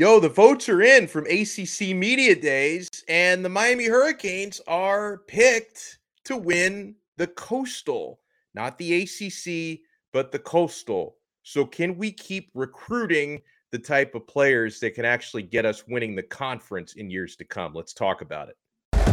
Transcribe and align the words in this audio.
Yo, 0.00 0.18
the 0.18 0.30
votes 0.30 0.66
are 0.70 0.80
in 0.80 1.06
from 1.06 1.26
ACC 1.26 1.94
Media 1.94 2.34
Days, 2.34 2.88
and 3.06 3.44
the 3.44 3.50
Miami 3.50 3.84
Hurricanes 3.84 4.58
are 4.66 5.18
picked 5.28 5.98
to 6.24 6.38
win 6.38 6.94
the 7.18 7.26
Coastal, 7.26 8.18
not 8.54 8.78
the 8.78 9.02
ACC, 9.02 9.80
but 10.10 10.32
the 10.32 10.38
Coastal. 10.38 11.16
So, 11.42 11.66
can 11.66 11.98
we 11.98 12.12
keep 12.12 12.48
recruiting 12.54 13.42
the 13.72 13.78
type 13.78 14.14
of 14.14 14.26
players 14.26 14.80
that 14.80 14.94
can 14.94 15.04
actually 15.04 15.42
get 15.42 15.66
us 15.66 15.84
winning 15.86 16.16
the 16.16 16.22
conference 16.22 16.94
in 16.94 17.10
years 17.10 17.36
to 17.36 17.44
come? 17.44 17.74
Let's 17.74 17.92
talk 17.92 18.22
about 18.22 18.48
it. 18.48 18.56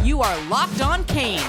You 0.02 0.22
are 0.22 0.48
Locked 0.48 0.80
On 0.80 1.04
Canes, 1.04 1.44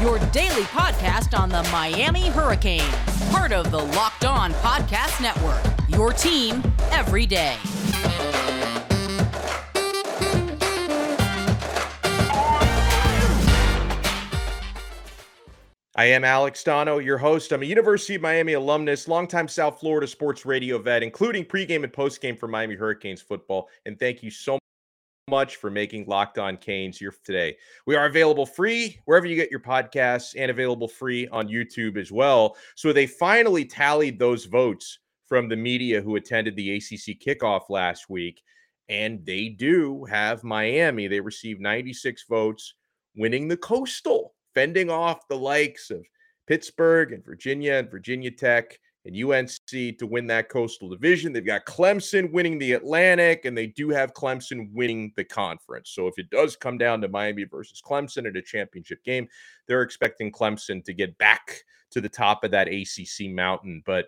your 0.00 0.20
daily 0.30 0.62
podcast 0.62 1.36
on 1.36 1.48
the 1.48 1.64
Miami 1.72 2.28
Hurricanes, 2.28 2.94
part 3.32 3.50
of 3.50 3.72
the 3.72 3.82
Locked 3.82 4.24
On 4.24 4.52
Podcast 4.52 5.20
Network, 5.20 5.60
your 5.88 6.12
team 6.12 6.62
every 6.92 7.26
day. 7.26 7.56
I 15.98 16.04
am 16.04 16.24
Alex 16.24 16.62
Donno, 16.62 16.98
your 16.98 17.16
host. 17.16 17.52
I'm 17.52 17.62
a 17.62 17.64
University 17.64 18.16
of 18.16 18.20
Miami 18.20 18.52
alumnus, 18.52 19.08
longtime 19.08 19.48
South 19.48 19.80
Florida 19.80 20.06
sports 20.06 20.44
radio 20.44 20.76
vet, 20.76 21.02
including 21.02 21.42
pregame 21.42 21.84
and 21.84 21.92
postgame 21.92 22.38
for 22.38 22.48
Miami 22.48 22.74
Hurricanes 22.74 23.22
football. 23.22 23.70
And 23.86 23.98
thank 23.98 24.22
you 24.22 24.30
so 24.30 24.58
much 25.30 25.56
for 25.56 25.70
making 25.70 26.04
Locked 26.04 26.36
On 26.36 26.58
Canes 26.58 27.00
your 27.00 27.14
today. 27.24 27.56
We 27.86 27.96
are 27.96 28.04
available 28.04 28.44
free 28.44 29.00
wherever 29.06 29.24
you 29.24 29.36
get 29.36 29.50
your 29.50 29.60
podcasts 29.60 30.34
and 30.36 30.50
available 30.50 30.86
free 30.86 31.28
on 31.28 31.48
YouTube 31.48 31.96
as 31.96 32.12
well. 32.12 32.58
So 32.74 32.92
they 32.92 33.06
finally 33.06 33.64
tallied 33.64 34.18
those 34.18 34.44
votes 34.44 34.98
from 35.26 35.48
the 35.48 35.56
media 35.56 36.02
who 36.02 36.16
attended 36.16 36.56
the 36.56 36.74
ACC 36.74 37.18
kickoff 37.18 37.70
last 37.70 38.10
week. 38.10 38.42
And 38.90 39.24
they 39.24 39.48
do 39.48 40.04
have 40.04 40.44
Miami. 40.44 41.08
They 41.08 41.20
received 41.20 41.62
96 41.62 42.26
votes, 42.28 42.74
winning 43.16 43.48
the 43.48 43.56
Coastal 43.56 44.34
fending 44.56 44.88
off 44.88 45.28
the 45.28 45.36
likes 45.36 45.90
of 45.90 46.02
Pittsburgh 46.46 47.12
and 47.12 47.22
Virginia 47.22 47.74
and 47.74 47.90
Virginia 47.90 48.30
Tech 48.30 48.80
and 49.04 49.14
UNC 49.14 49.98
to 49.98 50.06
win 50.06 50.26
that 50.28 50.48
coastal 50.48 50.88
division. 50.88 51.30
They've 51.30 51.44
got 51.44 51.66
Clemson 51.66 52.32
winning 52.32 52.58
the 52.58 52.72
Atlantic, 52.72 53.44
and 53.44 53.56
they 53.56 53.66
do 53.66 53.90
have 53.90 54.14
Clemson 54.14 54.72
winning 54.72 55.12
the 55.14 55.24
conference. 55.24 55.90
So 55.90 56.06
if 56.06 56.18
it 56.18 56.30
does 56.30 56.56
come 56.56 56.78
down 56.78 57.02
to 57.02 57.08
Miami 57.08 57.44
versus 57.44 57.82
Clemson 57.84 58.26
at 58.26 58.34
a 58.34 58.40
championship 58.40 59.04
game, 59.04 59.28
they're 59.68 59.82
expecting 59.82 60.32
Clemson 60.32 60.82
to 60.84 60.94
get 60.94 61.18
back 61.18 61.62
to 61.90 62.00
the 62.00 62.08
top 62.08 62.42
of 62.42 62.50
that 62.52 62.68
ACC 62.68 63.30
mountain. 63.30 63.82
But 63.84 64.06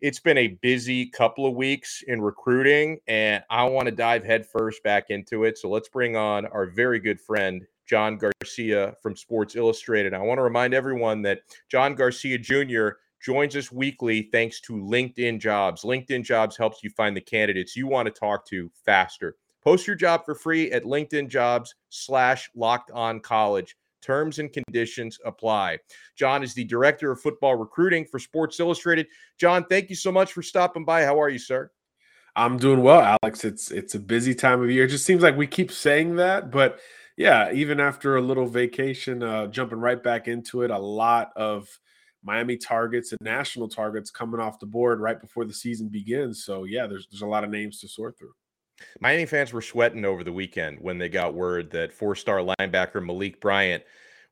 it's 0.00 0.20
been 0.20 0.38
a 0.38 0.58
busy 0.62 1.06
couple 1.06 1.44
of 1.44 1.56
weeks 1.56 2.04
in 2.06 2.22
recruiting, 2.22 3.00
and 3.08 3.42
I 3.50 3.64
want 3.64 3.86
to 3.86 3.92
dive 3.92 4.24
headfirst 4.24 4.80
back 4.84 5.10
into 5.10 5.42
it. 5.42 5.58
So 5.58 5.68
let's 5.68 5.88
bring 5.88 6.16
on 6.16 6.46
our 6.46 6.66
very 6.66 7.00
good 7.00 7.20
friend, 7.20 7.66
John 7.92 8.16
Garcia 8.16 8.96
from 9.02 9.14
Sports 9.14 9.54
Illustrated. 9.54 10.14
I 10.14 10.18
want 10.20 10.38
to 10.38 10.42
remind 10.42 10.72
everyone 10.72 11.20
that 11.22 11.40
John 11.68 11.94
Garcia 11.94 12.38
Jr. 12.38 12.96
joins 13.22 13.54
us 13.54 13.70
weekly 13.70 14.30
thanks 14.32 14.62
to 14.62 14.72
LinkedIn 14.72 15.38
Jobs. 15.38 15.82
LinkedIn 15.82 16.24
Jobs 16.24 16.56
helps 16.56 16.82
you 16.82 16.88
find 16.88 17.14
the 17.14 17.20
candidates 17.20 17.76
you 17.76 17.86
want 17.86 18.06
to 18.06 18.10
talk 18.10 18.46
to 18.46 18.70
faster. 18.86 19.36
Post 19.62 19.86
your 19.86 19.94
job 19.94 20.24
for 20.24 20.34
free 20.34 20.72
at 20.72 20.84
LinkedIn 20.84 21.28
Jobs 21.28 21.74
slash 21.90 22.48
locked 22.54 22.90
on 22.92 23.20
college. 23.20 23.76
Terms 24.00 24.38
and 24.38 24.50
conditions 24.50 25.18
apply. 25.26 25.78
John 26.16 26.42
is 26.42 26.54
the 26.54 26.64
director 26.64 27.12
of 27.12 27.20
football 27.20 27.56
recruiting 27.56 28.06
for 28.06 28.18
Sports 28.18 28.58
Illustrated. 28.58 29.06
John, 29.36 29.66
thank 29.68 29.90
you 29.90 29.96
so 29.96 30.10
much 30.10 30.32
for 30.32 30.42
stopping 30.42 30.86
by. 30.86 31.04
How 31.04 31.20
are 31.20 31.28
you, 31.28 31.38
sir? 31.38 31.70
I'm 32.36 32.56
doing 32.56 32.82
well, 32.82 33.18
Alex. 33.22 33.44
It's 33.44 33.70
it's 33.70 33.94
a 33.94 34.00
busy 34.00 34.34
time 34.34 34.62
of 34.62 34.70
year. 34.70 34.84
It 34.84 34.88
just 34.88 35.04
seems 35.04 35.22
like 35.22 35.36
we 35.36 35.46
keep 35.46 35.70
saying 35.70 36.16
that, 36.16 36.50
but 36.50 36.80
yeah, 37.16 37.52
even 37.52 37.80
after 37.80 38.16
a 38.16 38.22
little 38.22 38.46
vacation, 38.46 39.22
uh, 39.22 39.46
jumping 39.48 39.80
right 39.80 40.02
back 40.02 40.28
into 40.28 40.62
it, 40.62 40.70
a 40.70 40.78
lot 40.78 41.32
of 41.36 41.68
Miami 42.24 42.56
targets 42.56 43.12
and 43.12 43.20
national 43.20 43.68
targets 43.68 44.10
coming 44.10 44.40
off 44.40 44.58
the 44.60 44.66
board 44.66 45.00
right 45.00 45.20
before 45.20 45.44
the 45.44 45.52
season 45.52 45.88
begins. 45.88 46.44
So 46.44 46.64
yeah, 46.64 46.86
there's 46.86 47.08
there's 47.10 47.22
a 47.22 47.26
lot 47.26 47.44
of 47.44 47.50
names 47.50 47.80
to 47.80 47.88
sort 47.88 48.16
through. 48.18 48.32
Miami 49.00 49.26
fans 49.26 49.52
were 49.52 49.62
sweating 49.62 50.04
over 50.04 50.24
the 50.24 50.32
weekend 50.32 50.78
when 50.80 50.98
they 50.98 51.08
got 51.08 51.34
word 51.34 51.70
that 51.70 51.92
four-star 51.92 52.38
linebacker 52.38 53.04
Malik 53.04 53.40
Bryant 53.40 53.84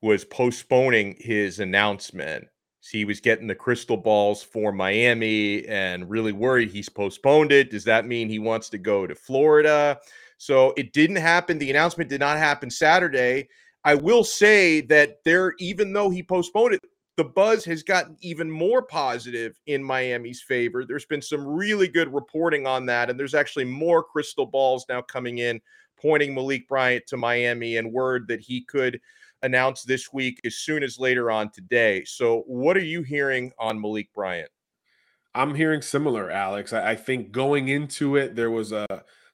was 0.02 0.24
postponing 0.24 1.16
his 1.20 1.60
announcement. 1.60 2.48
he 2.90 3.04
was 3.04 3.20
getting 3.20 3.46
the 3.46 3.54
crystal 3.54 3.96
balls 3.96 4.42
for 4.42 4.72
Miami 4.72 5.66
and 5.66 6.08
really 6.08 6.32
worried 6.32 6.70
he's 6.70 6.88
postponed 6.88 7.52
it. 7.52 7.70
Does 7.70 7.84
that 7.84 8.06
mean 8.06 8.28
he 8.28 8.38
wants 8.38 8.68
to 8.70 8.78
go 8.78 9.06
to 9.06 9.14
Florida? 9.14 10.00
So 10.40 10.72
it 10.78 10.94
didn't 10.94 11.16
happen. 11.16 11.58
The 11.58 11.68
announcement 11.68 12.08
did 12.08 12.20
not 12.20 12.38
happen 12.38 12.70
Saturday. 12.70 13.50
I 13.84 13.94
will 13.94 14.24
say 14.24 14.80
that 14.80 15.18
there, 15.26 15.52
even 15.58 15.92
though 15.92 16.08
he 16.08 16.22
postponed 16.22 16.72
it, 16.72 16.80
the 17.18 17.24
buzz 17.24 17.62
has 17.66 17.82
gotten 17.82 18.16
even 18.22 18.50
more 18.50 18.80
positive 18.80 19.60
in 19.66 19.84
Miami's 19.84 20.40
favor. 20.40 20.86
There's 20.86 21.04
been 21.04 21.20
some 21.20 21.46
really 21.46 21.88
good 21.88 22.10
reporting 22.10 22.66
on 22.66 22.86
that, 22.86 23.10
and 23.10 23.20
there's 23.20 23.34
actually 23.34 23.66
more 23.66 24.02
crystal 24.02 24.46
balls 24.46 24.86
now 24.88 25.02
coming 25.02 25.38
in 25.38 25.60
pointing 26.00 26.34
Malik 26.34 26.66
Bryant 26.66 27.06
to 27.08 27.18
Miami 27.18 27.76
and 27.76 27.92
word 27.92 28.26
that 28.28 28.40
he 28.40 28.62
could 28.62 28.98
announce 29.42 29.82
this 29.82 30.10
week 30.10 30.40
as 30.46 30.54
soon 30.54 30.82
as 30.82 30.98
later 30.98 31.30
on 31.30 31.50
today. 31.50 32.02
So, 32.06 32.44
what 32.46 32.78
are 32.78 32.84
you 32.84 33.02
hearing 33.02 33.52
on 33.58 33.78
Malik 33.78 34.08
Bryant? 34.14 34.50
I'm 35.34 35.54
hearing 35.54 35.82
similar, 35.82 36.30
Alex. 36.30 36.72
I, 36.72 36.94
think 36.94 37.30
going 37.30 37.68
into 37.68 38.16
it, 38.16 38.34
there 38.34 38.50
was 38.50 38.72
a 38.72 38.86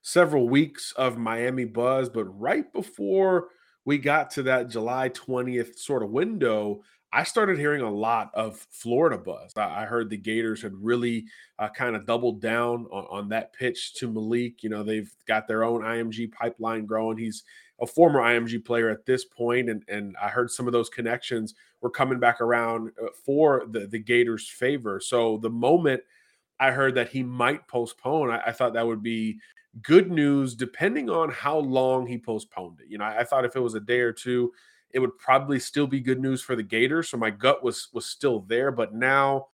several 0.07 0.49
weeks 0.49 0.93
of 0.93 1.19
Miami 1.19 1.65
buzz, 1.65 2.09
but 2.09 2.27
right 2.27 2.73
before 2.73 3.49
we 3.85 3.99
got 3.99 4.31
to 4.31 4.45
that 4.45 4.71
July 4.71 5.09
20th 5.09 5.81
sort 5.81 6.05
of 6.05 6.11
window, 6.11 6.81
I 7.13 7.25
started 7.25 7.59
hearing 7.59 7.83
a 7.83 7.91
lot 7.91 8.31
of 8.33 8.57
Florida 8.71 9.19
buzz. 9.19 9.53
I 9.57 9.85
heard 9.85 10.09
the 10.09 10.17
Gators 10.17 10.63
had 10.63 10.75
really 10.77 11.25
uh, 11.59 11.71
kind 11.71 11.97
of 11.97 12.07
doubled 12.07 12.41
down 12.41 12.87
on, 12.93 13.07
on, 13.11 13.29
that 13.31 13.53
pitch 13.53 13.95
to 13.95 14.09
Malik. 14.09 14.63
You 14.63 14.71
know, 14.71 14.85
they've 14.85 15.13
got 15.27 15.49
their 15.49 15.65
own 15.65 15.81
IMG 15.81 16.31
pipeline 16.31 16.87
growing. 16.87 17.19
He's 17.19 17.43
a 17.81 17.87
former 17.87 18.21
IMG 18.21 18.65
player 18.65 18.89
at 18.91 19.07
this 19.07 19.25
point, 19.25 19.69
and 19.69 19.83
and 19.89 20.15
I 20.23 20.29
heard 20.29 20.53
some 20.53 20.69
of 20.69 20.73
those 20.73 20.89
connections 20.89 21.55
were 21.81 21.91
coming 21.91 22.21
back 22.21 22.41
around 22.41 22.93
uh, 23.03 23.09
for 23.25 23.67
the 23.69 23.89
the 23.89 23.99
Gators' 23.99 24.49
favor. 24.49 25.01
So 25.01 25.39
the 25.39 25.51
moment 25.51 26.03
I 26.61 26.71
heard 26.71 26.95
that 26.95 27.09
he 27.09 27.25
might 27.25 27.67
postpone, 27.67 28.31
I, 28.31 28.41
I 28.47 28.53
thought 28.53 28.75
that 28.75 28.87
would 28.87 29.03
be 29.03 29.41
good 29.83 30.11
news 30.11 30.55
depending 30.55 31.11
on 31.11 31.31
how 31.31 31.59
long 31.59 32.07
he 32.07 32.19
postponed 32.19 32.81
it. 32.81 32.87
You 32.89 32.99
know, 32.99 33.05
I, 33.05 33.21
I, 33.21 33.25
thought 33.25 33.45
if 33.45 33.57
it 33.57 33.61
was 33.61 33.75
a 33.75 33.81
day 33.81 34.01
or 34.01 34.13
two, 34.13 34.53
it 34.91 34.99
would 34.99 35.17
probably 35.19 35.59
still 35.59 35.87
be 35.87 36.01
good 36.01 36.21
news 36.21 36.43
for 36.43 36.57
the 36.57 36.63
Gators. 36.63 37.09
So 37.11 37.17
my 37.17 37.31
gut 37.31 37.63
was 37.63 37.89
was 37.93 38.07
still 38.07 38.41
there, 38.41 38.71
but 38.71 38.95
now 38.95 39.49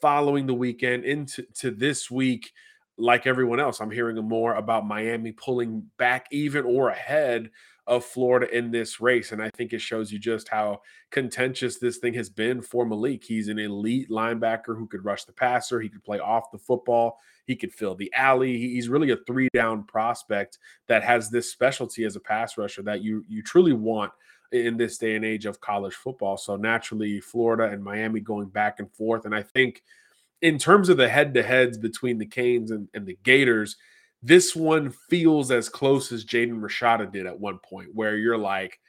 following 0.00 0.46
the 0.46 0.54
weekend 0.54 1.04
into 1.04 1.42
to 1.54 1.70
this 1.70 2.10
week, 2.10 2.52
like 2.96 3.26
everyone 3.26 3.60
else, 3.60 3.80
I'm 3.80 3.90
hearing 3.90 4.16
more 4.16 4.54
about 4.54 4.86
Miami 4.86 5.32
pulling 5.32 5.90
back 5.98 6.26
even 6.30 6.64
or 6.64 6.90
ahead 6.90 7.50
of 7.86 8.04
Florida 8.04 8.56
in 8.56 8.70
this 8.70 9.00
race. 9.00 9.32
And 9.32 9.42
I 9.42 9.50
think 9.56 9.72
it 9.72 9.80
shows 9.80 10.10
you 10.10 10.18
just 10.18 10.48
how 10.48 10.80
contentious 11.10 11.78
this 11.78 11.98
thing 11.98 12.14
has 12.14 12.30
been 12.30 12.62
for 12.62 12.86
Malik. 12.86 13.24
He's 13.24 13.48
an 13.48 13.58
elite 13.58 14.08
linebacker 14.10 14.76
who 14.76 14.86
could 14.86 15.04
rush 15.04 15.24
the 15.24 15.32
passer, 15.32 15.80
he 15.80 15.88
could 15.88 16.04
play 16.04 16.18
off 16.18 16.50
the 16.50 16.58
football, 16.58 17.18
he 17.46 17.56
could 17.56 17.72
fill 17.72 17.94
the 17.94 18.12
alley. 18.14 18.56
He's 18.56 18.88
really 18.88 19.10
a 19.10 19.18
three 19.26 19.48
down 19.52 19.84
prospect 19.84 20.58
that 20.88 21.02
has 21.02 21.28
this 21.28 21.50
specialty 21.50 22.04
as 22.04 22.16
a 22.16 22.20
pass 22.20 22.56
rusher 22.56 22.82
that 22.82 23.02
you 23.02 23.24
you 23.28 23.42
truly 23.42 23.74
want 23.74 24.12
in 24.52 24.76
this 24.76 24.98
day 24.98 25.16
and 25.16 25.24
age 25.24 25.46
of 25.46 25.60
college 25.60 25.94
football. 25.94 26.36
So 26.36 26.56
naturally, 26.56 27.20
Florida 27.20 27.64
and 27.64 27.82
Miami 27.82 28.20
going 28.20 28.48
back 28.48 28.78
and 28.78 28.90
forth. 28.92 29.24
And 29.24 29.34
I 29.34 29.42
think 29.42 29.82
in 30.42 30.58
terms 30.58 30.88
of 30.88 30.96
the 30.96 31.08
head 31.08 31.34
to 31.34 31.42
heads 31.42 31.76
between 31.76 32.18
the 32.18 32.26
Canes 32.26 32.70
and, 32.70 32.88
and 32.94 33.06
the 33.06 33.18
Gators, 33.24 33.76
this 34.24 34.56
one 34.56 34.90
feels 34.90 35.50
as 35.50 35.68
close 35.68 36.10
as 36.10 36.24
Jaden 36.24 36.60
Rashada 36.60 37.12
did 37.12 37.26
at 37.26 37.38
one 37.38 37.58
point, 37.58 37.94
where 37.94 38.16
you're 38.16 38.38
like, 38.38 38.80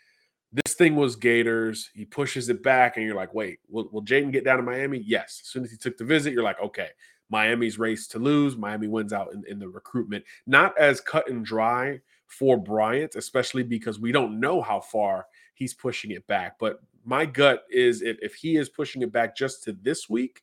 this 0.54 0.76
thing 0.76 0.96
was 0.96 1.18
Gators. 1.18 1.90
He 1.94 2.06
pushes 2.06 2.48
it 2.48 2.64
back, 2.64 2.96
and 2.96 3.06
you're 3.06 3.16
like, 3.16 3.34
wait, 3.34 3.60
will, 3.68 3.90
will 3.92 4.02
Jaden 4.02 4.32
get 4.32 4.46
down 4.46 4.56
to 4.58 4.64
Miami? 4.64 5.04
Yes. 5.06 5.42
As 5.44 5.50
soon 5.50 5.66
as 5.66 5.72
he 5.72 5.78
took 5.78 5.98
the 5.98 6.06
visit, 6.06 6.32
you're 6.32 6.42
like, 6.42 6.62
okay, 6.62 6.88
Miami's 7.30 7.78
race 7.78 8.08
to 8.08 8.20
lose. 8.20 8.56
Miami 8.56 8.88
wins 8.88 9.12
out 9.12 9.34
in, 9.34 9.44
in 9.50 9.60
the 9.60 9.68
recruitment. 9.68 10.24
Not 10.48 10.78
as 10.78 11.02
cut 11.02 11.30
and 11.30 11.44
dry 11.44 12.00
for 12.28 12.58
Bryant, 12.58 13.16
especially 13.16 13.64
because 13.64 14.00
we 14.00 14.14
don't 14.14 14.40
know 14.40 14.62
how 14.62 14.80
far 14.80 15.26
he's 15.54 15.74
pushing 15.74 16.12
it 16.12 16.26
back. 16.28 16.58
But 16.60 16.80
my 17.04 17.26
gut 17.26 17.66
is 17.70 18.02
if, 18.02 18.18
if 18.22 18.36
he 18.36 18.56
is 18.56 18.70
pushing 18.70 19.02
it 19.02 19.12
back 19.12 19.36
just 19.36 19.66
to 19.66 19.74
this 19.74 20.10
week, 20.10 20.42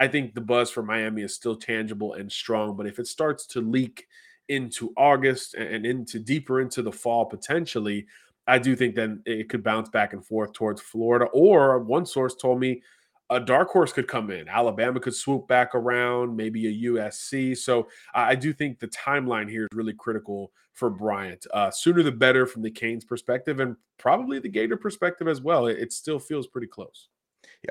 I 0.00 0.08
think 0.08 0.34
the 0.34 0.40
buzz 0.40 0.68
for 0.68 0.82
Miami 0.82 1.22
is 1.22 1.32
still 1.32 1.54
tangible 1.54 2.14
and 2.14 2.32
strong. 2.32 2.76
But 2.76 2.88
if 2.88 2.98
it 2.98 3.06
starts 3.06 3.46
to 3.48 3.60
leak 3.60 4.08
into 4.48 4.92
August 4.96 5.54
and 5.54 5.86
into 5.86 6.18
deeper 6.18 6.60
into 6.60 6.82
the 6.82 6.92
fall 6.92 7.26
potentially, 7.26 8.06
I 8.46 8.58
do 8.58 8.74
think 8.74 8.94
then 8.94 9.22
it 9.24 9.48
could 9.48 9.62
bounce 9.62 9.88
back 9.88 10.12
and 10.12 10.24
forth 10.24 10.52
towards 10.52 10.80
Florida. 10.80 11.26
Or 11.26 11.78
one 11.78 12.06
source 12.06 12.34
told 12.34 12.60
me 12.60 12.82
a 13.30 13.40
dark 13.40 13.70
horse 13.70 13.92
could 13.92 14.08
come 14.08 14.30
in. 14.30 14.48
Alabama 14.48 15.00
could 15.00 15.14
swoop 15.14 15.48
back 15.48 15.74
around, 15.74 16.36
maybe 16.36 16.66
a 16.66 16.90
USC. 16.90 17.56
So 17.56 17.88
I 18.14 18.34
do 18.34 18.52
think 18.52 18.78
the 18.78 18.88
timeline 18.88 19.48
here 19.48 19.64
is 19.64 19.76
really 19.76 19.94
critical 19.94 20.52
for 20.72 20.90
Bryant. 20.90 21.46
Uh, 21.52 21.70
sooner 21.70 22.02
the 22.02 22.12
better 22.12 22.46
from 22.46 22.62
the 22.62 22.70
Canes 22.70 23.04
perspective, 23.04 23.60
and 23.60 23.76
probably 23.98 24.38
the 24.38 24.48
Gator 24.48 24.76
perspective 24.76 25.28
as 25.28 25.40
well. 25.40 25.66
It, 25.66 25.78
it 25.78 25.92
still 25.92 26.18
feels 26.18 26.46
pretty 26.46 26.66
close. 26.66 27.08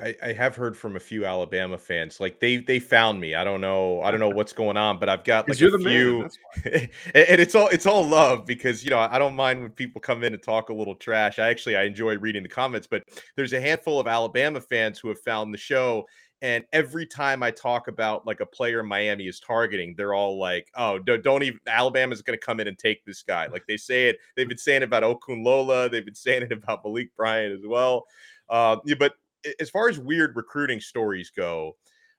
I, 0.00 0.16
I, 0.22 0.32
have 0.32 0.56
heard 0.56 0.74
from 0.74 0.96
a 0.96 1.00
few 1.00 1.26
Alabama 1.26 1.76
fans. 1.76 2.18
Like 2.18 2.40
they 2.40 2.56
they 2.56 2.78
found 2.78 3.20
me. 3.20 3.34
I 3.34 3.44
don't 3.44 3.60
know. 3.60 4.00
I 4.00 4.10
don't 4.10 4.20
know 4.20 4.30
what's 4.30 4.54
going 4.54 4.78
on, 4.78 4.98
but 4.98 5.10
I've 5.10 5.22
got 5.22 5.46
like 5.46 5.60
a 5.60 5.78
few. 5.78 6.28
And 7.14 7.40
it's 7.40 7.54
all 7.54 7.68
it's 7.68 7.84
all 7.84 8.06
love 8.06 8.46
because 8.46 8.84
you 8.84 8.90
know 8.90 8.98
I 8.98 9.18
don't 9.18 9.36
mind 9.36 9.60
when 9.60 9.70
people 9.70 10.00
come 10.00 10.24
in 10.24 10.32
and 10.32 10.42
talk 10.42 10.70
a 10.70 10.72
little 10.72 10.94
trash. 10.94 11.38
I 11.38 11.50
actually 11.50 11.76
I 11.76 11.82
enjoy 11.82 12.16
reading 12.16 12.42
the 12.42 12.48
comments, 12.48 12.86
but 12.86 13.02
there's 13.36 13.52
a 13.52 13.60
handful 13.60 14.00
of 14.00 14.06
Alabama 14.06 14.62
fans 14.62 14.98
who 14.98 15.08
have 15.08 15.20
found 15.20 15.52
the 15.52 15.58
show. 15.58 16.06
And 16.40 16.64
every 16.72 17.06
time 17.06 17.42
I 17.42 17.50
talk 17.50 17.86
about 17.86 18.26
like 18.26 18.40
a 18.40 18.46
player 18.46 18.82
Miami 18.82 19.28
is 19.28 19.40
targeting, 19.40 19.94
they're 19.96 20.14
all 20.14 20.38
like, 20.38 20.68
"Oh, 20.74 20.98
don't, 20.98 21.22
don't 21.22 21.42
even 21.42 21.60
Alabama's 21.66 22.22
going 22.22 22.38
to 22.38 22.44
come 22.44 22.60
in 22.60 22.66
and 22.66 22.78
take 22.78 23.04
this 23.04 23.22
guy." 23.22 23.46
Like 23.46 23.66
they 23.68 23.76
say 23.76 24.08
it. 24.08 24.18
They've 24.36 24.48
been 24.48 24.58
saying 24.58 24.82
it 24.82 24.86
about 24.86 25.02
Okunlola. 25.02 25.90
They've 25.90 26.04
been 26.04 26.14
saying 26.14 26.44
it 26.44 26.52
about 26.52 26.82
Malik 26.82 27.14
Bryant 27.14 27.52
as 27.52 27.66
well. 27.66 28.06
Uh, 28.48 28.76
but 28.98 29.14
as 29.60 29.70
far 29.70 29.88
as 29.88 29.98
weird 29.98 30.36
recruiting 30.36 30.80
stories 30.80 31.30
go, 31.30 31.76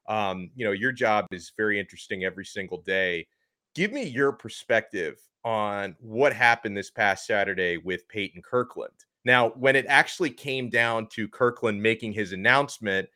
um, 0.08 0.50
you 0.56 0.66
know, 0.66 0.72
your 0.72 0.92
job 0.92 1.26
is 1.32 1.54
very 1.58 1.80
interesting 1.80 2.24
every 2.24 2.46
single 2.46 2.82
day. 2.82 3.28
Give 3.76 3.92
me 3.92 4.04
your 4.04 4.32
perspective 4.32 5.20
on 5.44 5.96
what 6.00 6.34
happened 6.34 6.78
this 6.78 6.92
past 6.92 7.26
Saturday 7.26 7.78
with 7.78 8.08
Peyton 8.08 8.42
Kirkland. 8.42 8.94
Now, 9.26 9.50
when 9.52 9.76
it 9.76 9.86
actually 9.88 10.30
came 10.30 10.70
down 10.70 11.08
to 11.14 11.28
Kirkland 11.28 11.82
making 11.82 12.14
his 12.14 12.34
announcement, 12.34 13.08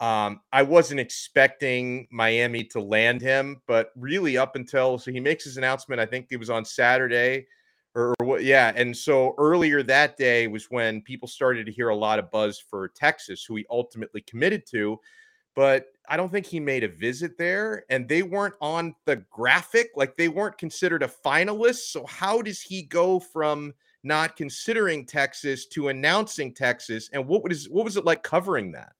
um, 0.00 0.40
I 0.52 0.62
wasn't 0.62 1.00
expecting 1.00 2.08
Miami 2.10 2.64
to 2.64 2.80
land 2.80 3.22
him, 3.22 3.62
but 3.68 3.90
really 3.96 4.36
up 4.36 4.56
until 4.56 4.98
so 4.98 5.12
he 5.12 5.20
makes 5.20 5.44
his 5.44 5.56
announcement, 5.56 6.00
I 6.00 6.06
think 6.06 6.26
it 6.30 6.36
was 6.36 6.50
on 6.50 6.64
Saturday 6.64 7.46
or, 7.94 8.14
or 8.20 8.26
what 8.26 8.44
yeah 8.44 8.72
and 8.76 8.96
so 8.96 9.34
earlier 9.38 9.82
that 9.82 10.16
day 10.16 10.46
was 10.46 10.70
when 10.70 11.00
people 11.02 11.28
started 11.28 11.66
to 11.66 11.72
hear 11.72 11.88
a 11.88 11.96
lot 11.96 12.18
of 12.18 12.30
buzz 12.30 12.58
for 12.58 12.88
texas 12.88 13.44
who 13.44 13.56
he 13.56 13.66
ultimately 13.70 14.20
committed 14.22 14.66
to 14.66 14.98
but 15.54 15.86
i 16.08 16.16
don't 16.16 16.30
think 16.30 16.46
he 16.46 16.60
made 16.60 16.84
a 16.84 16.88
visit 16.88 17.36
there 17.38 17.84
and 17.90 18.08
they 18.08 18.22
weren't 18.22 18.54
on 18.60 18.94
the 19.04 19.16
graphic 19.30 19.90
like 19.96 20.16
they 20.16 20.28
weren't 20.28 20.58
considered 20.58 21.02
a 21.02 21.08
finalist 21.08 21.90
so 21.90 22.04
how 22.06 22.42
does 22.42 22.60
he 22.60 22.82
go 22.82 23.18
from 23.18 23.72
not 24.04 24.36
considering 24.36 25.04
texas 25.04 25.66
to 25.66 25.88
announcing 25.88 26.52
texas 26.52 27.08
and 27.12 27.26
what 27.26 27.42
was 27.42 27.68
what 27.68 27.84
was 27.84 27.96
it 27.96 28.04
like 28.04 28.22
covering 28.22 28.70
that? 28.72 28.92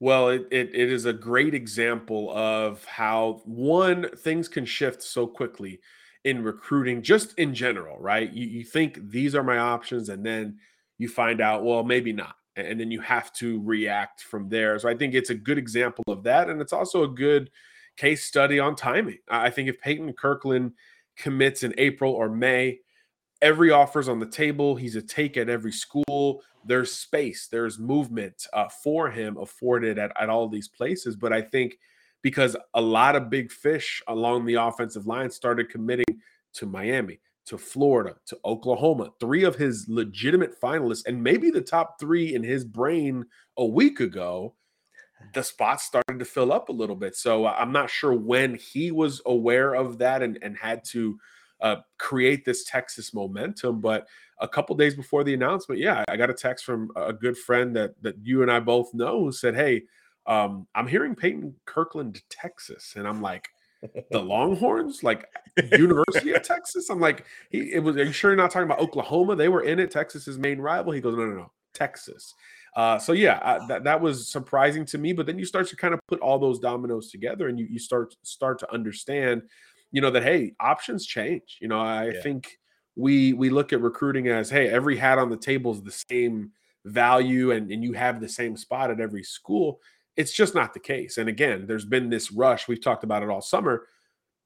Well, 0.00 0.28
it, 0.28 0.46
it, 0.52 0.70
it 0.74 0.92
is 0.92 1.06
a 1.06 1.12
great 1.12 1.54
example 1.54 2.30
of 2.30 2.84
how 2.84 3.42
one 3.44 4.08
things 4.18 4.46
can 4.46 4.64
shift 4.64 5.02
so 5.02 5.26
quickly 5.26 5.80
in 6.24 6.42
recruiting, 6.42 7.02
just 7.02 7.38
in 7.38 7.54
general, 7.54 7.98
right? 7.98 8.32
You, 8.32 8.46
you 8.46 8.64
think 8.64 9.10
these 9.10 9.34
are 9.34 9.42
my 9.42 9.58
options, 9.58 10.08
and 10.08 10.24
then 10.24 10.58
you 10.98 11.08
find 11.08 11.40
out, 11.40 11.64
well, 11.64 11.82
maybe 11.82 12.12
not. 12.12 12.34
And 12.56 12.80
then 12.80 12.90
you 12.90 13.00
have 13.00 13.32
to 13.34 13.62
react 13.62 14.22
from 14.22 14.48
there. 14.48 14.78
So 14.80 14.88
I 14.88 14.96
think 14.96 15.14
it's 15.14 15.30
a 15.30 15.34
good 15.34 15.58
example 15.58 16.02
of 16.08 16.24
that. 16.24 16.50
And 16.50 16.60
it's 16.60 16.72
also 16.72 17.04
a 17.04 17.08
good 17.08 17.50
case 17.96 18.24
study 18.24 18.58
on 18.58 18.74
timing. 18.74 19.18
I 19.30 19.50
think 19.50 19.68
if 19.68 19.80
Peyton 19.80 20.12
Kirkland 20.14 20.72
commits 21.16 21.62
in 21.62 21.72
April 21.78 22.12
or 22.12 22.28
May, 22.28 22.80
every 23.40 23.70
offer's 23.70 24.08
on 24.08 24.18
the 24.18 24.26
table. 24.26 24.74
He's 24.74 24.96
a 24.96 25.02
take 25.02 25.36
at 25.36 25.48
every 25.48 25.70
school. 25.70 26.42
There's 26.64 26.92
space, 26.92 27.46
there's 27.50 27.78
movement 27.78 28.46
uh, 28.52 28.68
for 28.68 29.08
him 29.08 29.36
afforded 29.36 29.98
at, 29.98 30.12
at 30.20 30.28
all 30.28 30.48
these 30.48 30.68
places. 30.68 31.14
But 31.14 31.32
I 31.32 31.40
think 31.40 31.78
because 32.22 32.56
a 32.74 32.80
lot 32.80 33.14
of 33.14 33.30
big 33.30 33.52
fish 33.52 34.02
along 34.08 34.44
the 34.44 34.54
offensive 34.54 35.06
line 35.06 35.30
started 35.30 35.70
committing 35.70 36.04
to 36.54 36.66
Miami, 36.66 37.20
to 37.46 37.58
Florida, 37.58 38.16
to 38.26 38.38
Oklahoma. 38.44 39.10
Three 39.20 39.44
of 39.44 39.56
his 39.56 39.86
legitimate 39.88 40.60
finalists, 40.60 41.06
and 41.06 41.22
maybe 41.22 41.50
the 41.50 41.60
top 41.60 41.98
three 42.00 42.34
in 42.34 42.42
his 42.42 42.64
brain 42.64 43.24
a 43.56 43.64
week 43.64 44.00
ago, 44.00 44.54
the 45.34 45.42
spots 45.44 45.84
started 45.84 46.18
to 46.18 46.24
fill 46.24 46.52
up 46.52 46.68
a 46.68 46.72
little 46.72 46.96
bit. 46.96 47.16
So 47.16 47.46
uh, 47.46 47.56
I'm 47.58 47.72
not 47.72 47.90
sure 47.90 48.12
when 48.12 48.54
he 48.54 48.90
was 48.90 49.20
aware 49.26 49.74
of 49.74 49.98
that 49.98 50.22
and, 50.22 50.38
and 50.42 50.56
had 50.56 50.84
to 50.90 51.18
uh, 51.60 51.76
create 51.98 52.44
this 52.44 52.64
Texas 52.64 53.12
momentum. 53.12 53.80
But 53.80 54.06
a 54.40 54.48
couple 54.48 54.76
days 54.76 54.94
before 54.94 55.24
the 55.24 55.34
announcement, 55.34 55.80
yeah, 55.80 56.04
I 56.08 56.16
got 56.16 56.30
a 56.30 56.34
text 56.34 56.64
from 56.64 56.90
a 56.96 57.12
good 57.12 57.36
friend 57.36 57.74
that 57.76 58.00
that 58.02 58.14
you 58.22 58.42
and 58.42 58.50
I 58.50 58.60
both 58.60 58.94
know 58.94 59.24
who 59.24 59.32
said, 59.32 59.56
"Hey, 59.56 59.82
um, 60.26 60.66
I'm 60.74 60.86
hearing 60.86 61.14
Peyton 61.14 61.54
Kirkland, 61.64 62.22
Texas, 62.28 62.94
and 62.96 63.08
I'm 63.08 63.22
like, 63.22 63.48
the 64.10 64.20
Longhorns, 64.20 65.02
like 65.02 65.26
University 65.72 66.32
of 66.32 66.42
Texas. 66.42 66.90
I'm 66.90 67.00
like, 67.00 67.24
he 67.50 67.72
it 67.72 67.82
was. 67.82 67.96
Are 67.96 68.04
you 68.04 68.12
sure 68.12 68.30
you're 68.30 68.36
not 68.36 68.50
talking 68.50 68.68
about 68.68 68.80
Oklahoma? 68.80 69.36
They 69.36 69.48
were 69.48 69.62
in 69.62 69.78
it. 69.78 69.90
Texas's 69.90 70.38
main 70.38 70.60
rival. 70.60 70.92
He 70.92 71.00
goes, 71.00 71.16
no, 71.16 71.26
no, 71.26 71.34
no, 71.34 71.52
Texas. 71.74 72.34
Uh, 72.76 72.98
so 72.98 73.12
yeah, 73.12 73.40
I, 73.42 73.66
that 73.66 73.84
that 73.84 74.00
was 74.00 74.28
surprising 74.28 74.84
to 74.86 74.98
me. 74.98 75.12
But 75.12 75.26
then 75.26 75.38
you 75.38 75.44
start 75.44 75.68
to 75.68 75.76
kind 75.76 75.94
of 75.94 76.00
put 76.08 76.20
all 76.20 76.38
those 76.38 76.58
dominoes 76.58 77.10
together, 77.10 77.48
and 77.48 77.58
you 77.58 77.66
you 77.68 77.78
start 77.78 78.14
start 78.22 78.58
to 78.60 78.72
understand, 78.72 79.42
you 79.92 80.00
know, 80.00 80.10
that 80.10 80.22
hey, 80.22 80.54
options 80.60 81.06
change. 81.06 81.58
You 81.60 81.68
know, 81.68 81.80
I 81.80 82.10
yeah. 82.10 82.22
think 82.22 82.58
we 82.96 83.32
we 83.32 83.50
look 83.50 83.72
at 83.72 83.80
recruiting 83.80 84.28
as 84.28 84.50
hey, 84.50 84.68
every 84.68 84.96
hat 84.96 85.18
on 85.18 85.30
the 85.30 85.36
table 85.36 85.72
is 85.72 85.82
the 85.82 85.90
same 86.10 86.52
value, 86.84 87.52
and 87.52 87.70
and 87.70 87.82
you 87.82 87.92
have 87.92 88.20
the 88.20 88.28
same 88.28 88.56
spot 88.56 88.90
at 88.90 89.00
every 89.00 89.22
school 89.22 89.80
it's 90.18 90.32
just 90.32 90.54
not 90.54 90.74
the 90.74 90.80
case. 90.80 91.16
And 91.16 91.28
again, 91.28 91.64
there's 91.66 91.84
been 91.84 92.10
this 92.10 92.32
rush. 92.32 92.66
We've 92.66 92.82
talked 92.82 93.04
about 93.04 93.22
it 93.22 93.30
all 93.30 93.40
summer. 93.40 93.86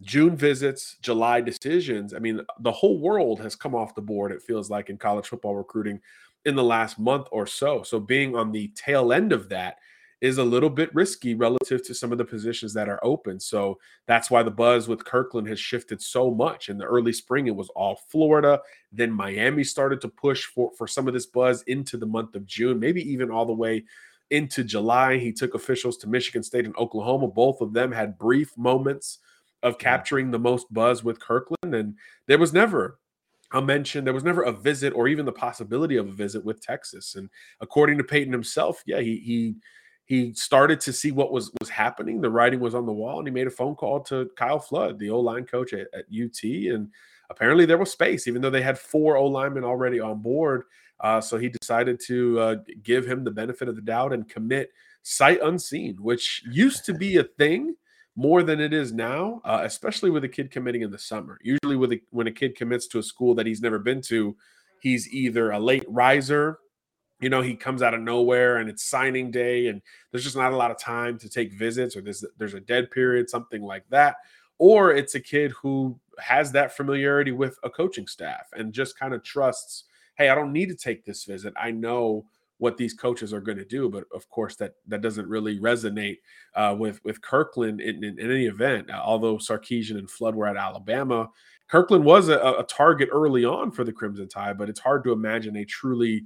June 0.03 0.37
visits, 0.37 0.99
July 1.01 1.41
decisions. 1.41 2.13
I 2.13 2.19
mean, 2.19 2.43
the 2.61 2.71
whole 2.71 2.99
world 2.99 3.41
has 3.41 3.57
come 3.57 3.75
off 3.75 3.95
the 3.95 4.03
board, 4.03 4.33
it 4.33 4.43
feels 4.43 4.69
like, 4.69 4.91
in 4.91 4.99
college 4.99 5.29
football 5.29 5.57
recruiting 5.57 5.99
in 6.45 6.57
the 6.57 6.63
last 6.63 6.99
month 6.99 7.27
or 7.33 7.47
so. 7.47 7.83
So 7.85 7.99
being 7.99 8.37
on 8.37 8.53
the 8.53 8.69
tail 8.75 9.15
end 9.15 9.33
of 9.33 9.49
that 9.49 9.79
is 10.21 10.39
a 10.39 10.45
little 10.45 10.69
bit 10.69 10.95
risky 10.95 11.35
relative 11.35 11.83
to 11.85 11.95
some 11.95 12.13
of 12.13 12.19
the 12.19 12.25
positions 12.25 12.75
that 12.75 12.89
are 12.89 13.01
open. 13.03 13.41
So 13.41 13.79
that's 14.07 14.31
why 14.31 14.43
the 14.43 14.51
buzz 14.51 14.89
with 14.89 15.05
Kirkland 15.05 15.49
has 15.49 15.59
shifted 15.59 16.03
so 16.03 16.31
much. 16.31 16.69
In 16.69 16.77
the 16.77 16.85
early 16.85 17.13
spring, 17.15 17.47
it 17.47 17.57
was 17.57 17.71
all 17.71 17.99
Florida. 18.09 18.61
Then 18.93 19.11
Miami 19.11 19.65
started 19.65 20.01
to 20.03 20.09
push 20.09 20.45
for, 20.45 20.71
for 20.77 20.87
some 20.87 21.09
of 21.09 21.15
this 21.15 21.27
buzz 21.27 21.63
into 21.63 21.97
the 21.97 22.07
month 22.07 22.35
of 22.35 22.47
June, 22.47 22.79
maybe 22.79 23.03
even 23.11 23.31
all 23.31 23.47
the 23.47 23.53
way 23.53 23.85
into 24.33 24.65
July. 24.65 25.19
He 25.19 25.33
took 25.33 25.55
officials 25.55 25.97
to 25.99 26.09
Michigan 26.09 26.43
State 26.43 26.65
and 26.65 26.77
Oklahoma. 26.77 27.29
Both 27.29 27.61
of 27.61 27.73
them 27.73 27.93
had 27.93 28.19
brief 28.19 28.57
moments 28.57 29.19
of 29.63 29.79
capturing 29.79 30.31
the 30.31 30.39
most 30.39 30.73
buzz 30.73 31.05
with 31.05 31.21
Kirkland. 31.21 31.75
And 31.75 31.95
there 32.27 32.39
was 32.39 32.53
never 32.53 32.99
a 33.53 33.61
mention, 33.61 34.05
there 34.05 34.15
was 34.15 34.25
never 34.25 34.43
a 34.43 34.53
visit 34.53 34.95
or 34.95 35.07
even 35.07 35.27
the 35.27 35.33
possibility 35.33 35.97
of 35.97 36.09
a 36.09 36.13
visit 36.13 36.45
with 36.45 36.63
Texas. 36.63 37.15
And 37.15 37.29
according 37.61 37.99
to 37.99 38.05
Peyton 38.05 38.33
himself, 38.33 38.83
yeah, 38.87 39.01
he 39.01 39.19
he 39.19 39.57
he 40.05 40.33
started 40.35 40.81
to 40.81 40.93
see 40.93 41.13
what 41.13 41.33
was 41.33 41.51
was 41.61 41.69
happening. 41.69 42.21
The 42.21 42.31
writing 42.31 42.61
was 42.61 42.75
on 42.75 42.87
the 42.87 42.93
wall, 42.93 43.19
and 43.19 43.27
he 43.27 43.33
made 43.33 43.47
a 43.47 43.51
phone 43.51 43.75
call 43.75 44.01
to 44.05 44.31
Kyle 44.37 44.59
Flood, 44.59 44.99
the 44.99 45.11
O 45.11 45.21
line 45.21 45.45
coach 45.45 45.73
at, 45.73 45.89
at 45.95 46.05
UT, 46.13 46.43
and 46.43 46.89
apparently 47.31 47.67
there 47.67 47.79
was 47.79 47.91
space, 47.91 48.27
even 48.27 48.43
though 48.43 48.51
they 48.51 48.63
had 48.63 48.79
four 48.79 49.17
O 49.17 49.27
linemen 49.27 49.65
already 49.65 50.01
on 50.01 50.21
board. 50.21 50.65
Uh, 51.01 51.21
so 51.21 51.37
he 51.37 51.49
decided 51.49 52.01
to 52.07 52.39
uh, 52.39 52.57
give 52.83 53.07
him 53.07 53.25
the 53.25 53.31
benefit 53.31 53.69
of 53.69 53.75
the 53.75 53.83
doubt 53.83 54.13
and 54.13 54.29
commit 54.29 54.71
sight 55.03 55.41
unseen, 55.43 55.97
which 56.01 56.43
used 56.51 56.85
to 56.85 56.95
be 56.95 57.17
a 57.17 57.25
thing 57.39 57.75
more 58.15 58.43
than 58.43 58.61
it 58.61 58.73
is 58.73 58.93
now, 58.93 59.41
uh, 59.45 59.63
especially 59.65 60.11
with 60.11 60.23
a 60.25 60.29
kid 60.29 60.51
committing 60.51 60.83
in 60.83 60.91
the 60.91 60.99
summer. 60.99 61.39
Usually, 61.43 61.77
with 61.77 61.93
a, 61.93 62.01
when 62.11 62.27
a 62.27 62.33
kid 62.33 62.57
commits 62.57 62.87
to 62.89 62.99
a 62.99 63.03
school 63.03 63.35
that 63.35 63.47
he's 63.47 63.63
never 63.63 63.79
been 63.79 64.03
to, 64.03 64.37
he's 64.81 65.13
either 65.13 65.53
a 65.53 65.59
late 65.59 65.85
riser, 65.89 66.59
you 67.23 67.31
know, 67.31 67.41
he 67.41 67.55
comes 67.55 67.83
out 67.83 67.95
of 67.95 68.01
nowhere 68.01 68.57
and 68.57 68.69
it's 68.69 68.85
signing 68.85 69.31
day, 69.31 69.69
and 69.69 69.81
there's 70.11 70.25
just 70.25 70.37
not 70.37 70.53
a 70.53 70.57
lot 70.57 70.71
of 70.71 70.79
time 70.79 71.19
to 71.19 71.29
take 71.29 71.53
visits, 71.53 71.97
or 71.97 72.03
there's 72.03 72.25
there's 72.39 72.55
a 72.55 72.61
dead 72.61 72.91
period, 72.91 73.31
something 73.31 73.63
like 73.63 73.85
that, 73.91 74.17
or 74.59 74.93
it's 74.93 75.15
a 75.15 75.21
kid 75.21 75.53
who 75.53 75.99
has 76.19 76.53
that 76.53 76.77
familiarity 76.77 77.33
with 77.33 77.59
a 77.65 77.71
coaching 77.71 78.07
staff 78.07 78.49
and 78.53 78.73
just 78.73 78.99
kind 78.99 79.15
of 79.15 79.23
trusts 79.23 79.85
hey, 80.17 80.29
I 80.29 80.35
don't 80.35 80.53
need 80.53 80.69
to 80.69 80.75
take 80.75 81.05
this 81.05 81.25
visit. 81.25 81.55
I 81.57 81.71
know 81.71 82.27
what 82.59 82.77
these 82.77 82.95
coaches 82.95 83.33
are 83.33 83.41
going 83.41 83.59
to 83.59 83.65
do. 83.65 83.89
But 83.89 84.05
of 84.15 84.29
course, 84.29 84.57
that 84.57 84.75
that 84.87 85.01
doesn't 85.01 85.29
really 85.29 85.59
resonate 85.59 86.19
uh, 86.55 86.77
with 86.79 87.03
with 87.05 87.21
Kirkland 87.21 87.81
in, 87.81 88.05
in, 88.05 88.19
in 88.19 88.31
any 88.31 88.47
event. 88.47 88.91
Uh, 88.91 89.01
although 89.03 89.37
Sarkisian 89.37 89.99
and 89.99 90.11
Flood 90.11 90.35
were 90.35 90.47
at 90.47 90.57
Alabama, 90.57 91.29
Kirkland 91.69 92.05
was 92.05 92.29
a, 92.29 92.39
a, 92.39 92.65
target 92.69 93.09
early 93.11 93.45
on 93.45 93.71
for 93.71 93.83
the 93.83 93.93
Crimson 93.93 94.29
Tide. 94.29 94.59
But 94.59 94.69
it's 94.69 94.81
hard 94.81 95.03
to 95.05 95.13
imagine 95.13 95.57
a 95.57 95.65
truly 95.65 96.25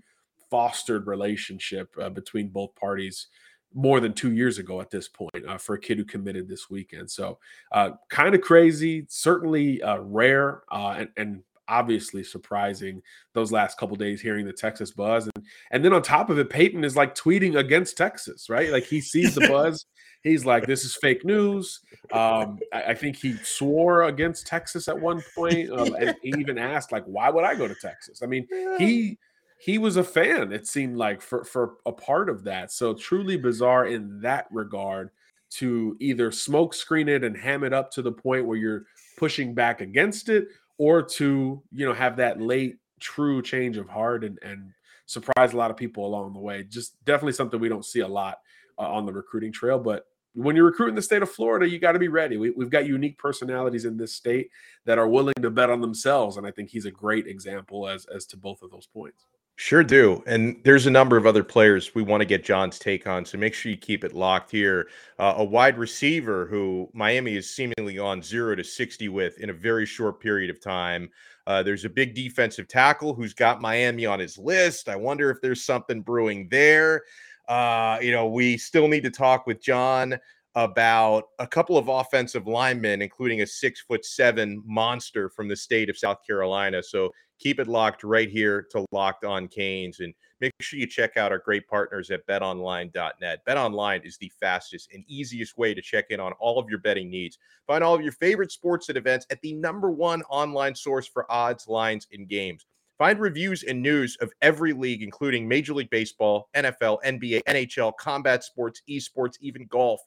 fostered 0.50 1.06
relationship 1.06 1.94
uh, 2.00 2.08
between 2.08 2.48
both 2.48 2.74
parties 2.74 3.28
more 3.74 4.00
than 4.00 4.12
two 4.12 4.32
years 4.32 4.58
ago 4.58 4.80
at 4.80 4.90
this 4.90 5.08
point 5.08 5.46
uh, 5.46 5.58
for 5.58 5.74
a 5.74 5.80
kid 5.80 5.98
who 5.98 6.04
committed 6.04 6.48
this 6.48 6.70
weekend. 6.70 7.10
So 7.10 7.38
uh, 7.72 7.90
kind 8.08 8.34
of 8.34 8.40
crazy, 8.40 9.04
certainly 9.08 9.82
uh, 9.82 9.98
rare, 9.98 10.62
uh, 10.70 10.96
and, 10.98 11.08
and 11.16 11.42
obviously 11.68 12.22
surprising 12.22 13.02
those 13.34 13.52
last 13.52 13.76
couple 13.78 13.96
days 13.96 14.20
hearing 14.20 14.46
the 14.46 14.52
Texas 14.52 14.92
buzz. 14.92 15.28
And 15.34 15.44
and 15.72 15.84
then 15.84 15.92
on 15.92 16.02
top 16.02 16.30
of 16.30 16.38
it, 16.38 16.48
Peyton 16.48 16.84
is 16.84 16.96
like 16.96 17.14
tweeting 17.14 17.58
against 17.58 17.96
Texas, 17.96 18.48
right? 18.48 18.70
Like 18.70 18.84
he 18.84 19.00
sees 19.00 19.34
the 19.34 19.46
buzz. 19.48 19.84
He's 20.22 20.44
like, 20.44 20.66
this 20.66 20.84
is 20.84 20.96
fake 20.96 21.24
news. 21.24 21.80
Um, 22.12 22.58
I, 22.72 22.82
I, 22.82 22.94
think 22.94 23.14
he 23.14 23.36
swore 23.44 24.04
against 24.04 24.44
Texas 24.44 24.88
at 24.88 24.98
one 24.98 25.22
point, 25.36 25.70
um, 25.70 25.94
and 25.94 26.16
he 26.20 26.34
even 26.38 26.58
asked, 26.58 26.90
like, 26.90 27.04
why 27.04 27.30
would 27.30 27.44
I 27.44 27.54
go 27.54 27.68
to 27.68 27.76
Texas? 27.76 28.22
I 28.24 28.26
mean, 28.26 28.48
he 28.76 29.18
he 29.58 29.78
was 29.78 29.96
a 29.96 30.04
fan, 30.04 30.52
it 30.52 30.66
seemed 30.66 30.96
like, 30.96 31.22
for, 31.22 31.44
for 31.44 31.76
a 31.86 31.92
part 31.92 32.28
of 32.28 32.44
that. 32.44 32.70
So 32.72 32.94
truly 32.94 33.36
bizarre 33.36 33.86
in 33.86 34.20
that 34.20 34.46
regard 34.50 35.10
to 35.48 35.96
either 36.00 36.30
smoke 36.30 36.74
screen 36.74 37.08
it 37.08 37.24
and 37.24 37.36
ham 37.36 37.64
it 37.64 37.72
up 37.72 37.90
to 37.92 38.02
the 38.02 38.12
point 38.12 38.46
where 38.46 38.58
you're 38.58 38.86
pushing 39.16 39.54
back 39.54 39.80
against 39.80 40.28
it, 40.28 40.48
or 40.78 41.02
to, 41.02 41.62
you 41.72 41.86
know, 41.86 41.94
have 41.94 42.16
that 42.16 42.40
late 42.40 42.76
true 43.00 43.40
change 43.40 43.76
of 43.78 43.88
heart 43.88 44.24
and, 44.24 44.38
and 44.42 44.72
surprise 45.06 45.52
a 45.52 45.56
lot 45.56 45.70
of 45.70 45.76
people 45.76 46.06
along 46.06 46.34
the 46.34 46.40
way. 46.40 46.64
Just 46.64 47.02
definitely 47.04 47.32
something 47.32 47.58
we 47.58 47.68
don't 47.68 47.84
see 47.84 48.00
a 48.00 48.08
lot 48.08 48.40
uh, 48.78 48.82
on 48.82 49.06
the 49.06 49.12
recruiting 49.12 49.52
trail. 49.52 49.78
But 49.78 50.06
when 50.34 50.54
you're 50.54 50.66
recruiting 50.66 50.94
the 50.94 51.02
state 51.02 51.22
of 51.22 51.30
Florida, 51.30 51.66
you 51.66 51.78
got 51.78 51.92
to 51.92 51.98
be 51.98 52.08
ready. 52.08 52.36
We, 52.36 52.52
have 52.58 52.68
got 52.68 52.86
unique 52.86 53.16
personalities 53.16 53.86
in 53.86 53.96
this 53.96 54.12
state 54.12 54.50
that 54.84 54.98
are 54.98 55.08
willing 55.08 55.34
to 55.40 55.48
bet 55.48 55.70
on 55.70 55.80
themselves, 55.80 56.36
and 56.36 56.46
I 56.46 56.50
think 56.50 56.68
he's 56.68 56.84
a 56.84 56.90
great 56.90 57.26
example 57.26 57.88
as 57.88 58.04
as 58.06 58.26
to 58.26 58.36
both 58.36 58.60
of 58.62 58.70
those 58.70 58.86
points. 58.86 59.24
Sure 59.58 59.82
do. 59.82 60.22
And 60.26 60.60
there's 60.64 60.84
a 60.84 60.90
number 60.90 61.16
of 61.16 61.24
other 61.24 61.42
players 61.42 61.94
we 61.94 62.02
want 62.02 62.20
to 62.20 62.26
get 62.26 62.44
John's 62.44 62.78
take 62.78 63.06
on. 63.06 63.24
So 63.24 63.38
make 63.38 63.54
sure 63.54 63.72
you 63.72 63.78
keep 63.78 64.04
it 64.04 64.12
locked 64.12 64.50
here. 64.50 64.88
Uh, 65.18 65.32
a 65.38 65.44
wide 65.44 65.78
receiver 65.78 66.44
who 66.44 66.90
Miami 66.92 67.36
is 67.36 67.48
seemingly 67.48 67.98
on 67.98 68.22
zero 68.22 68.54
to 68.54 68.62
60 68.62 69.08
with 69.08 69.38
in 69.38 69.48
a 69.48 69.54
very 69.54 69.86
short 69.86 70.20
period 70.20 70.50
of 70.50 70.60
time. 70.60 71.08
Uh, 71.46 71.62
there's 71.62 71.86
a 71.86 71.88
big 71.88 72.14
defensive 72.14 72.68
tackle 72.68 73.14
who's 73.14 73.32
got 73.32 73.62
Miami 73.62 74.04
on 74.04 74.18
his 74.18 74.36
list. 74.36 74.90
I 74.90 74.96
wonder 74.96 75.30
if 75.30 75.40
there's 75.40 75.64
something 75.64 76.02
brewing 76.02 76.48
there. 76.50 77.04
Uh, 77.48 77.98
you 78.02 78.12
know, 78.12 78.26
we 78.28 78.58
still 78.58 78.88
need 78.88 79.04
to 79.04 79.10
talk 79.10 79.46
with 79.46 79.62
John 79.62 80.18
about 80.54 81.24
a 81.38 81.46
couple 81.46 81.78
of 81.78 81.88
offensive 81.88 82.46
linemen, 82.46 83.00
including 83.00 83.42
a 83.42 83.46
six 83.46 83.80
foot 83.80 84.04
seven 84.04 84.62
monster 84.66 85.30
from 85.30 85.48
the 85.48 85.56
state 85.56 85.88
of 85.88 85.96
South 85.96 86.18
Carolina. 86.26 86.82
So 86.82 87.12
keep 87.38 87.60
it 87.60 87.68
locked 87.68 88.04
right 88.04 88.28
here 88.30 88.66
to 88.70 88.84
Locked 88.92 89.24
On 89.24 89.48
Canes. 89.48 90.00
And 90.00 90.14
make 90.40 90.52
sure 90.60 90.78
you 90.78 90.86
check 90.86 91.16
out 91.16 91.32
our 91.32 91.38
great 91.38 91.66
partners 91.68 92.10
at 92.10 92.26
betonline.net. 92.26 93.46
BetOnline 93.46 94.06
is 94.06 94.18
the 94.18 94.32
fastest 94.40 94.90
and 94.92 95.04
easiest 95.06 95.56
way 95.56 95.74
to 95.74 95.82
check 95.82 96.06
in 96.10 96.20
on 96.20 96.32
all 96.34 96.58
of 96.58 96.68
your 96.68 96.78
betting 96.78 97.10
needs. 97.10 97.38
Find 97.66 97.82
all 97.82 97.94
of 97.94 98.02
your 98.02 98.12
favorite 98.12 98.52
sports 98.52 98.88
and 98.88 98.98
events 98.98 99.26
at 99.30 99.40
the 99.40 99.54
number 99.54 99.90
one 99.90 100.22
online 100.22 100.74
source 100.74 101.06
for 101.06 101.30
odds, 101.30 101.68
lines, 101.68 102.06
and 102.12 102.28
games. 102.28 102.66
Find 102.98 103.20
reviews 103.20 103.62
and 103.62 103.82
news 103.82 104.16
of 104.22 104.32
every 104.40 104.72
league, 104.72 105.02
including 105.02 105.46
Major 105.46 105.74
League 105.74 105.90
Baseball, 105.90 106.48
NFL, 106.56 107.02
NBA, 107.04 107.42
NHL, 107.46 107.94
combat 107.98 108.42
sports, 108.42 108.80
esports, 108.88 109.34
even 109.40 109.66
golf. 109.66 110.00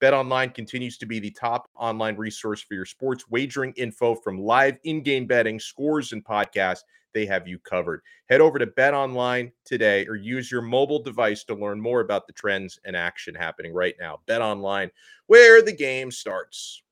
BetOnline 0.00 0.54
continues 0.54 0.98
to 0.98 1.06
be 1.06 1.18
the 1.18 1.30
top 1.30 1.68
online 1.76 2.16
resource 2.16 2.60
for 2.62 2.74
your 2.74 2.84
sports 2.84 3.24
wagering 3.30 3.72
info 3.76 4.14
from 4.14 4.38
live 4.38 4.76
in-game 4.84 5.26
betting, 5.26 5.58
scores, 5.58 6.12
and 6.12 6.24
podcasts. 6.24 6.82
They 7.12 7.26
have 7.26 7.46
you 7.46 7.60
covered. 7.60 8.02
Head 8.28 8.40
over 8.40 8.58
to 8.58 8.66
BetOnline 8.66 9.52
today 9.64 10.04
or 10.06 10.16
use 10.16 10.50
your 10.50 10.62
mobile 10.62 11.00
device 11.00 11.44
to 11.44 11.54
learn 11.54 11.80
more 11.80 12.00
about 12.00 12.26
the 12.26 12.32
trends 12.32 12.78
and 12.84 12.96
action 12.96 13.34
happening 13.34 13.72
right 13.72 13.94
now. 14.00 14.20
BetOnline, 14.26 14.90
where 15.26 15.62
the 15.62 15.72
game 15.72 16.10
starts. 16.10 16.82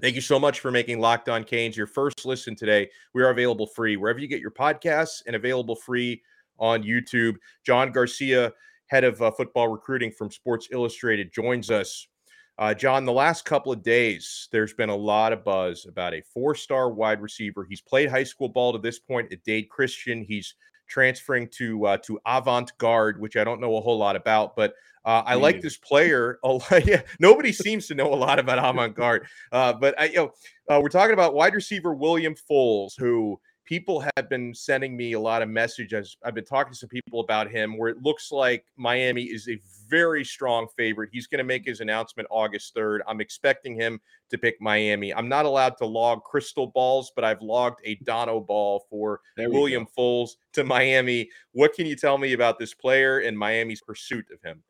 Thank 0.00 0.14
you 0.14 0.22
so 0.22 0.38
much 0.40 0.60
for 0.60 0.70
making 0.70 1.00
Locked 1.00 1.28
On 1.28 1.44
Canes 1.44 1.76
your 1.76 1.86
first 1.86 2.24
listen 2.24 2.56
today. 2.56 2.88
We 3.12 3.22
are 3.22 3.30
available 3.30 3.66
free 3.66 3.96
wherever 3.96 4.18
you 4.18 4.26
get 4.26 4.40
your 4.40 4.50
podcasts 4.50 5.22
and 5.26 5.36
available 5.36 5.76
free 5.76 6.22
on 6.58 6.82
YouTube. 6.82 7.34
John 7.64 7.92
Garcia, 7.92 8.52
head 8.86 9.04
of 9.04 9.20
uh, 9.20 9.30
football 9.30 9.68
recruiting 9.68 10.10
from 10.10 10.30
Sports 10.30 10.68
Illustrated, 10.72 11.30
joins 11.32 11.70
us. 11.70 12.08
Uh, 12.62 12.72
John, 12.72 13.04
the 13.04 13.12
last 13.12 13.44
couple 13.44 13.72
of 13.72 13.82
days, 13.82 14.46
there's 14.52 14.72
been 14.72 14.88
a 14.88 14.94
lot 14.94 15.32
of 15.32 15.42
buzz 15.42 15.84
about 15.84 16.14
a 16.14 16.20
four 16.20 16.54
star 16.54 16.92
wide 16.92 17.20
receiver. 17.20 17.66
He's 17.68 17.80
played 17.80 18.08
high 18.08 18.22
school 18.22 18.48
ball 18.48 18.72
to 18.72 18.78
this 18.78 19.00
point 19.00 19.32
at 19.32 19.42
Dade 19.42 19.68
Christian. 19.68 20.22
He's 20.22 20.54
transferring 20.86 21.48
to 21.56 21.84
uh, 21.86 21.96
to 22.04 22.20
Avant 22.24 22.70
Garde, 22.78 23.18
which 23.18 23.36
I 23.36 23.42
don't 23.42 23.60
know 23.60 23.78
a 23.78 23.80
whole 23.80 23.98
lot 23.98 24.14
about, 24.14 24.54
but 24.54 24.74
uh, 25.04 25.24
I 25.26 25.34
like 25.34 25.60
this 25.60 25.76
player. 25.76 26.38
Yeah, 26.84 27.02
nobody 27.18 27.50
seems 27.52 27.88
to 27.88 27.96
know 27.96 28.14
a 28.14 28.14
lot 28.14 28.38
about 28.38 28.58
Avant 28.64 28.94
Garde, 28.94 29.26
uh, 29.50 29.72
but 29.72 30.00
I, 30.00 30.04
you 30.04 30.14
know, 30.14 30.32
uh, 30.68 30.78
we're 30.80 30.88
talking 30.88 31.14
about 31.14 31.34
wide 31.34 31.56
receiver 31.56 31.92
William 31.92 32.36
Foles, 32.48 32.92
who 32.96 33.40
people 33.64 34.04
have 34.16 34.28
been 34.28 34.54
sending 34.54 34.96
me 34.96 35.12
a 35.12 35.20
lot 35.20 35.42
of 35.42 35.48
messages. 35.48 36.16
I've 36.24 36.34
been 36.34 36.44
talking 36.44 36.72
to 36.72 36.78
some 36.78 36.88
people 36.88 37.20
about 37.20 37.50
him 37.50 37.78
where 37.78 37.88
it 37.88 38.02
looks 38.02 38.32
like 38.32 38.64
Miami 38.76 39.22
is 39.24 39.48
a 39.48 39.60
very 39.88 40.24
strong 40.24 40.66
favorite. 40.76 41.10
He's 41.12 41.26
going 41.26 41.38
to 41.38 41.44
make 41.44 41.64
his 41.64 41.80
announcement 41.80 42.28
August 42.30 42.74
3rd. 42.74 43.00
I'm 43.06 43.20
expecting 43.20 43.74
him 43.74 44.00
to 44.30 44.38
pick 44.38 44.60
Miami. 44.60 45.14
I'm 45.14 45.28
not 45.28 45.44
allowed 45.44 45.76
to 45.78 45.86
log 45.86 46.24
crystal 46.24 46.66
balls, 46.66 47.12
but 47.14 47.24
I've 47.24 47.42
logged 47.42 47.80
a 47.84 47.96
Donno 47.96 48.40
ball 48.40 48.86
for 48.90 49.20
William 49.38 49.84
go. 49.84 49.90
Foles 49.96 50.30
to 50.54 50.64
Miami. 50.64 51.28
What 51.52 51.74
can 51.74 51.86
you 51.86 51.96
tell 51.96 52.18
me 52.18 52.32
about 52.32 52.58
this 52.58 52.74
player 52.74 53.20
and 53.20 53.38
Miami's 53.38 53.80
pursuit 53.80 54.26
of 54.32 54.40
him? 54.42 54.62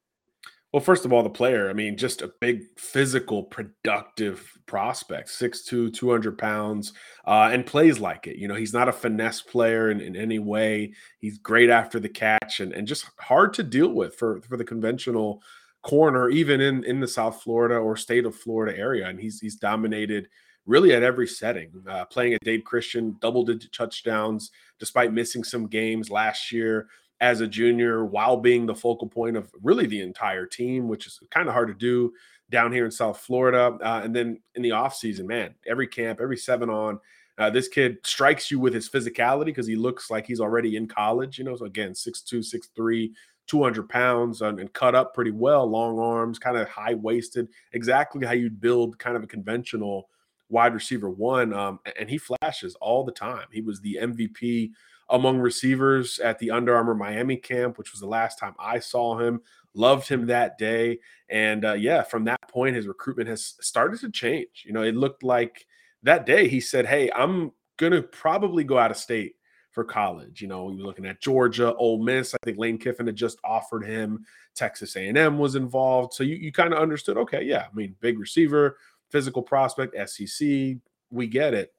Well, 0.73 0.81
first 0.81 1.05
of 1.05 1.13
all, 1.13 1.23
the 1.23 1.29
player, 1.29 1.69
I 1.69 1.75
mean, 1.75 1.99
just 1.99 2.23
a 2.23 2.33
big 2.41 2.63
physical, 2.79 3.43
productive 3.43 4.59
prospect, 4.65 5.29
6'2, 5.29 5.93
200 5.93 6.39
pounds, 6.39 6.95
uh, 7.27 7.51
and 7.53 7.67
plays 7.67 8.01
like 8.01 8.27
it. 8.27 8.37
You 8.37 8.49
know, 8.49 8.55
he's 8.55 8.73
not 8.73 8.89
a 8.89 8.93
finesse 8.93 9.43
player 9.43 9.91
in, 9.91 10.01
in 10.01 10.17
any 10.17 10.39
way. 10.39 10.95
He's 11.19 11.37
great 11.37 11.69
after 11.69 12.01
the 12.01 12.09
catch 12.09 12.61
and, 12.61 12.73
and 12.73 12.89
just 12.89 13.05
hard 13.19 13.53
to 13.55 13.63
deal 13.63 13.91
with 13.91 14.15
for, 14.15 14.41
for 14.41 14.57
the 14.57 14.65
conventional 14.65 15.43
corner, 15.83 16.31
even 16.31 16.63
in, 16.63 16.85
in 16.85 17.01
the 17.01 17.09
South 17.09 17.43
Florida 17.43 17.77
or 17.77 17.95
state 17.95 18.25
of 18.25 18.35
Florida 18.35 18.77
area. 18.79 19.07
And 19.07 19.21
he's, 19.21 19.41
he's 19.41 19.57
dominated 19.57 20.29
really 20.65 20.95
at 20.95 21.03
every 21.03 21.27
setting, 21.27 21.71
uh, 21.87 22.07
playing 22.07 22.33
at 22.33 22.45
Dade 22.45 22.65
Christian, 22.65 23.17
double 23.21 23.45
digit 23.45 23.73
touchdowns, 23.73 24.51
despite 24.79 25.13
missing 25.13 25.45
some 25.45 25.67
games 25.67 26.09
last 26.11 26.51
year 26.51 26.89
as 27.23 27.41
a 27.41 27.47
junior 27.47 28.05
while 28.05 28.37
being 28.37 28.67
the 28.67 28.75
focal 28.75 29.07
point 29.07 29.37
of 29.37 29.49
really 29.63 29.87
the 29.87 30.03
entire 30.03 30.45
team, 30.45 30.89
which 30.89 31.07
is 31.07 31.21
kind 31.31 31.47
of 31.47 31.55
hard 31.55 31.69
to 31.69 31.75
do 31.75 32.13
down 32.51 32.73
here 32.73 32.85
in 32.85 32.91
South 32.91 33.17
Florida. 33.17 33.79
Uh, 33.81 34.01
and 34.03 34.15
then 34.15 34.41
in 34.57 34.63
the 34.63 34.71
offseason, 34.71 35.25
man, 35.25 35.55
every 35.67 35.87
camp, 35.87 36.19
every 36.21 36.37
seven 36.37 36.69
on, 36.69 36.99
uh, 37.39 37.49
this 37.49 37.69
kid 37.69 37.97
strikes 38.03 38.51
you 38.51 38.59
with 38.59 38.75
his 38.75 38.91
physicality 38.91 39.47
because 39.47 39.69
he 39.69 39.77
looks 39.77 40.11
like 40.11 40.27
he's 40.27 40.41
already 40.41 40.75
in 40.75 40.89
college, 40.89 41.39
you 41.39 41.45
know. 41.45 41.55
So 41.55 41.65
again, 41.65 41.93
6'2, 41.93 42.45
6'3, 42.77 43.13
200 43.47 43.89
pounds 43.89 44.43
and, 44.43 44.59
and 44.59 44.73
cut 44.73 44.97
up 44.97 45.15
pretty 45.15 45.31
well, 45.31 45.65
long 45.65 46.01
arms, 46.01 46.41
kind 46.41 46.57
of 46.57 46.69
high 46.69 46.95
waisted, 46.95 47.49
exactly 47.73 48.27
how 48.27 48.33
you'd 48.33 48.61
build 48.61 48.99
kind 48.99 49.17
of 49.17 49.23
a 49.23 49.29
conventional 49.29 50.09
wide 50.49 50.75
receiver 50.75 51.09
one. 51.09 51.55
Um, 51.55 51.79
and 51.99 52.11
he 52.11 52.19
flashes 52.19 52.75
all 52.81 53.05
the 53.05 53.13
time. 53.13 53.47
He 53.53 53.61
was 53.63 53.81
the 53.81 53.99
MVP 54.03 54.73
among 55.11 55.39
receivers 55.39 56.19
at 56.19 56.39
the 56.39 56.51
Under 56.51 56.75
Armour 56.75 56.95
Miami 56.95 57.37
camp, 57.37 57.79
which 57.79 57.93
was 57.93 58.01
the 58.01 58.07
last 58.07 58.39
time 58.39 58.55
I 58.59 58.79
saw 58.79 59.19
him. 59.19 59.41
Loved 59.75 60.09
him 60.09 60.27
that 60.27 60.59
day. 60.59 60.99
And 61.29 61.65
uh, 61.65 61.73
yeah, 61.75 62.03
from 62.03 62.25
that 62.25 62.41
point, 62.49 62.77
his 62.77 62.87
recruitment 62.87 63.29
has 63.29 63.55
started 63.61 64.01
to 64.01 64.11
change. 64.11 64.65
You 64.67 64.73
know, 64.73 64.83
it 64.83 64.95
looked 64.95 65.23
like 65.23 65.67
that 66.03 66.27
day 66.27 66.49
he 66.49 66.61
said, 66.61 66.87
Hey, 66.87 67.11
I'm 67.15 67.53
going 67.79 67.93
to 67.93 68.03
probably 68.03 68.65
go 68.65 68.79
out 68.79 68.91
of 68.91 68.97
state 68.97 69.37
for 69.71 69.85
college. 69.85 70.43
You 70.43 70.49
know, 70.49 70.65
we 70.65 70.77
were 70.77 70.83
looking 70.83 71.07
at 71.07 71.21
Georgia, 71.21 71.75
Ole 71.75 72.03
Miss. 72.03 72.35
I 72.35 72.39
think 72.45 72.59
Lane 72.59 72.79
Kiffin 72.79 73.07
had 73.07 73.17
just 73.17 73.39
offered 73.43 73.85
him. 73.85 74.25
Texas 74.55 74.97
A&M 74.97 75.39
was 75.39 75.55
involved. 75.55 76.13
So 76.13 76.25
you, 76.25 76.37
you 76.37 76.53
kind 76.53 76.73
of 76.73 76.79
understood, 76.79 77.17
okay, 77.17 77.43
yeah, 77.43 77.67
I 77.71 77.75
mean, 77.75 77.97
big 78.01 78.19
receiver, 78.19 78.77
physical 79.11 79.43
prospect, 79.43 79.97
SEC, 80.09 80.77
we 81.11 81.27
get 81.27 81.55
it. 81.55 81.73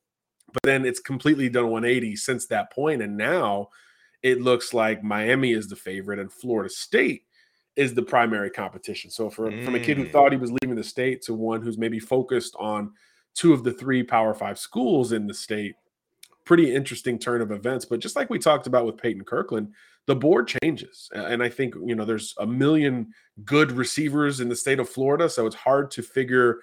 But 0.53 0.63
then 0.63 0.85
it's 0.85 0.99
completely 0.99 1.49
done 1.49 1.69
180 1.69 2.15
since 2.15 2.45
that 2.47 2.71
point, 2.71 3.01
and 3.01 3.17
now 3.17 3.69
it 4.21 4.41
looks 4.41 4.73
like 4.73 5.03
Miami 5.03 5.51
is 5.51 5.67
the 5.67 5.75
favorite 5.75 6.19
and 6.19 6.31
Florida 6.31 6.69
State 6.69 7.23
is 7.75 7.93
the 7.93 8.03
primary 8.03 8.49
competition. 8.49 9.09
So 9.09 9.29
for 9.29 9.51
mm. 9.51 9.65
from 9.65 9.75
a 9.75 9.79
kid 9.79 9.97
who 9.97 10.05
mm. 10.05 10.11
thought 10.11 10.31
he 10.31 10.37
was 10.37 10.51
leaving 10.61 10.75
the 10.75 10.83
state 10.83 11.21
to 11.23 11.33
one 11.33 11.61
who's 11.61 11.77
maybe 11.77 11.99
focused 11.99 12.55
on 12.59 12.91
two 13.33 13.53
of 13.53 13.63
the 13.63 13.73
three 13.73 14.03
Power 14.03 14.33
Five 14.33 14.59
schools 14.59 15.11
in 15.11 15.27
the 15.27 15.33
state, 15.33 15.75
pretty 16.45 16.73
interesting 16.73 17.17
turn 17.17 17.41
of 17.41 17.51
events. 17.51 17.85
But 17.85 17.99
just 17.99 18.15
like 18.15 18.29
we 18.29 18.39
talked 18.39 18.67
about 18.67 18.85
with 18.85 18.97
Peyton 18.97 19.23
Kirkland, 19.23 19.73
the 20.05 20.15
board 20.15 20.53
changes, 20.61 21.09
and 21.13 21.41
I 21.41 21.49
think 21.49 21.75
you 21.75 21.95
know 21.95 22.05
there's 22.05 22.35
a 22.37 22.45
million 22.45 23.13
good 23.45 23.71
receivers 23.71 24.39
in 24.39 24.49
the 24.49 24.55
state 24.55 24.79
of 24.79 24.89
Florida, 24.89 25.29
so 25.29 25.47
it's 25.47 25.55
hard 25.55 25.89
to 25.91 26.01
figure 26.01 26.59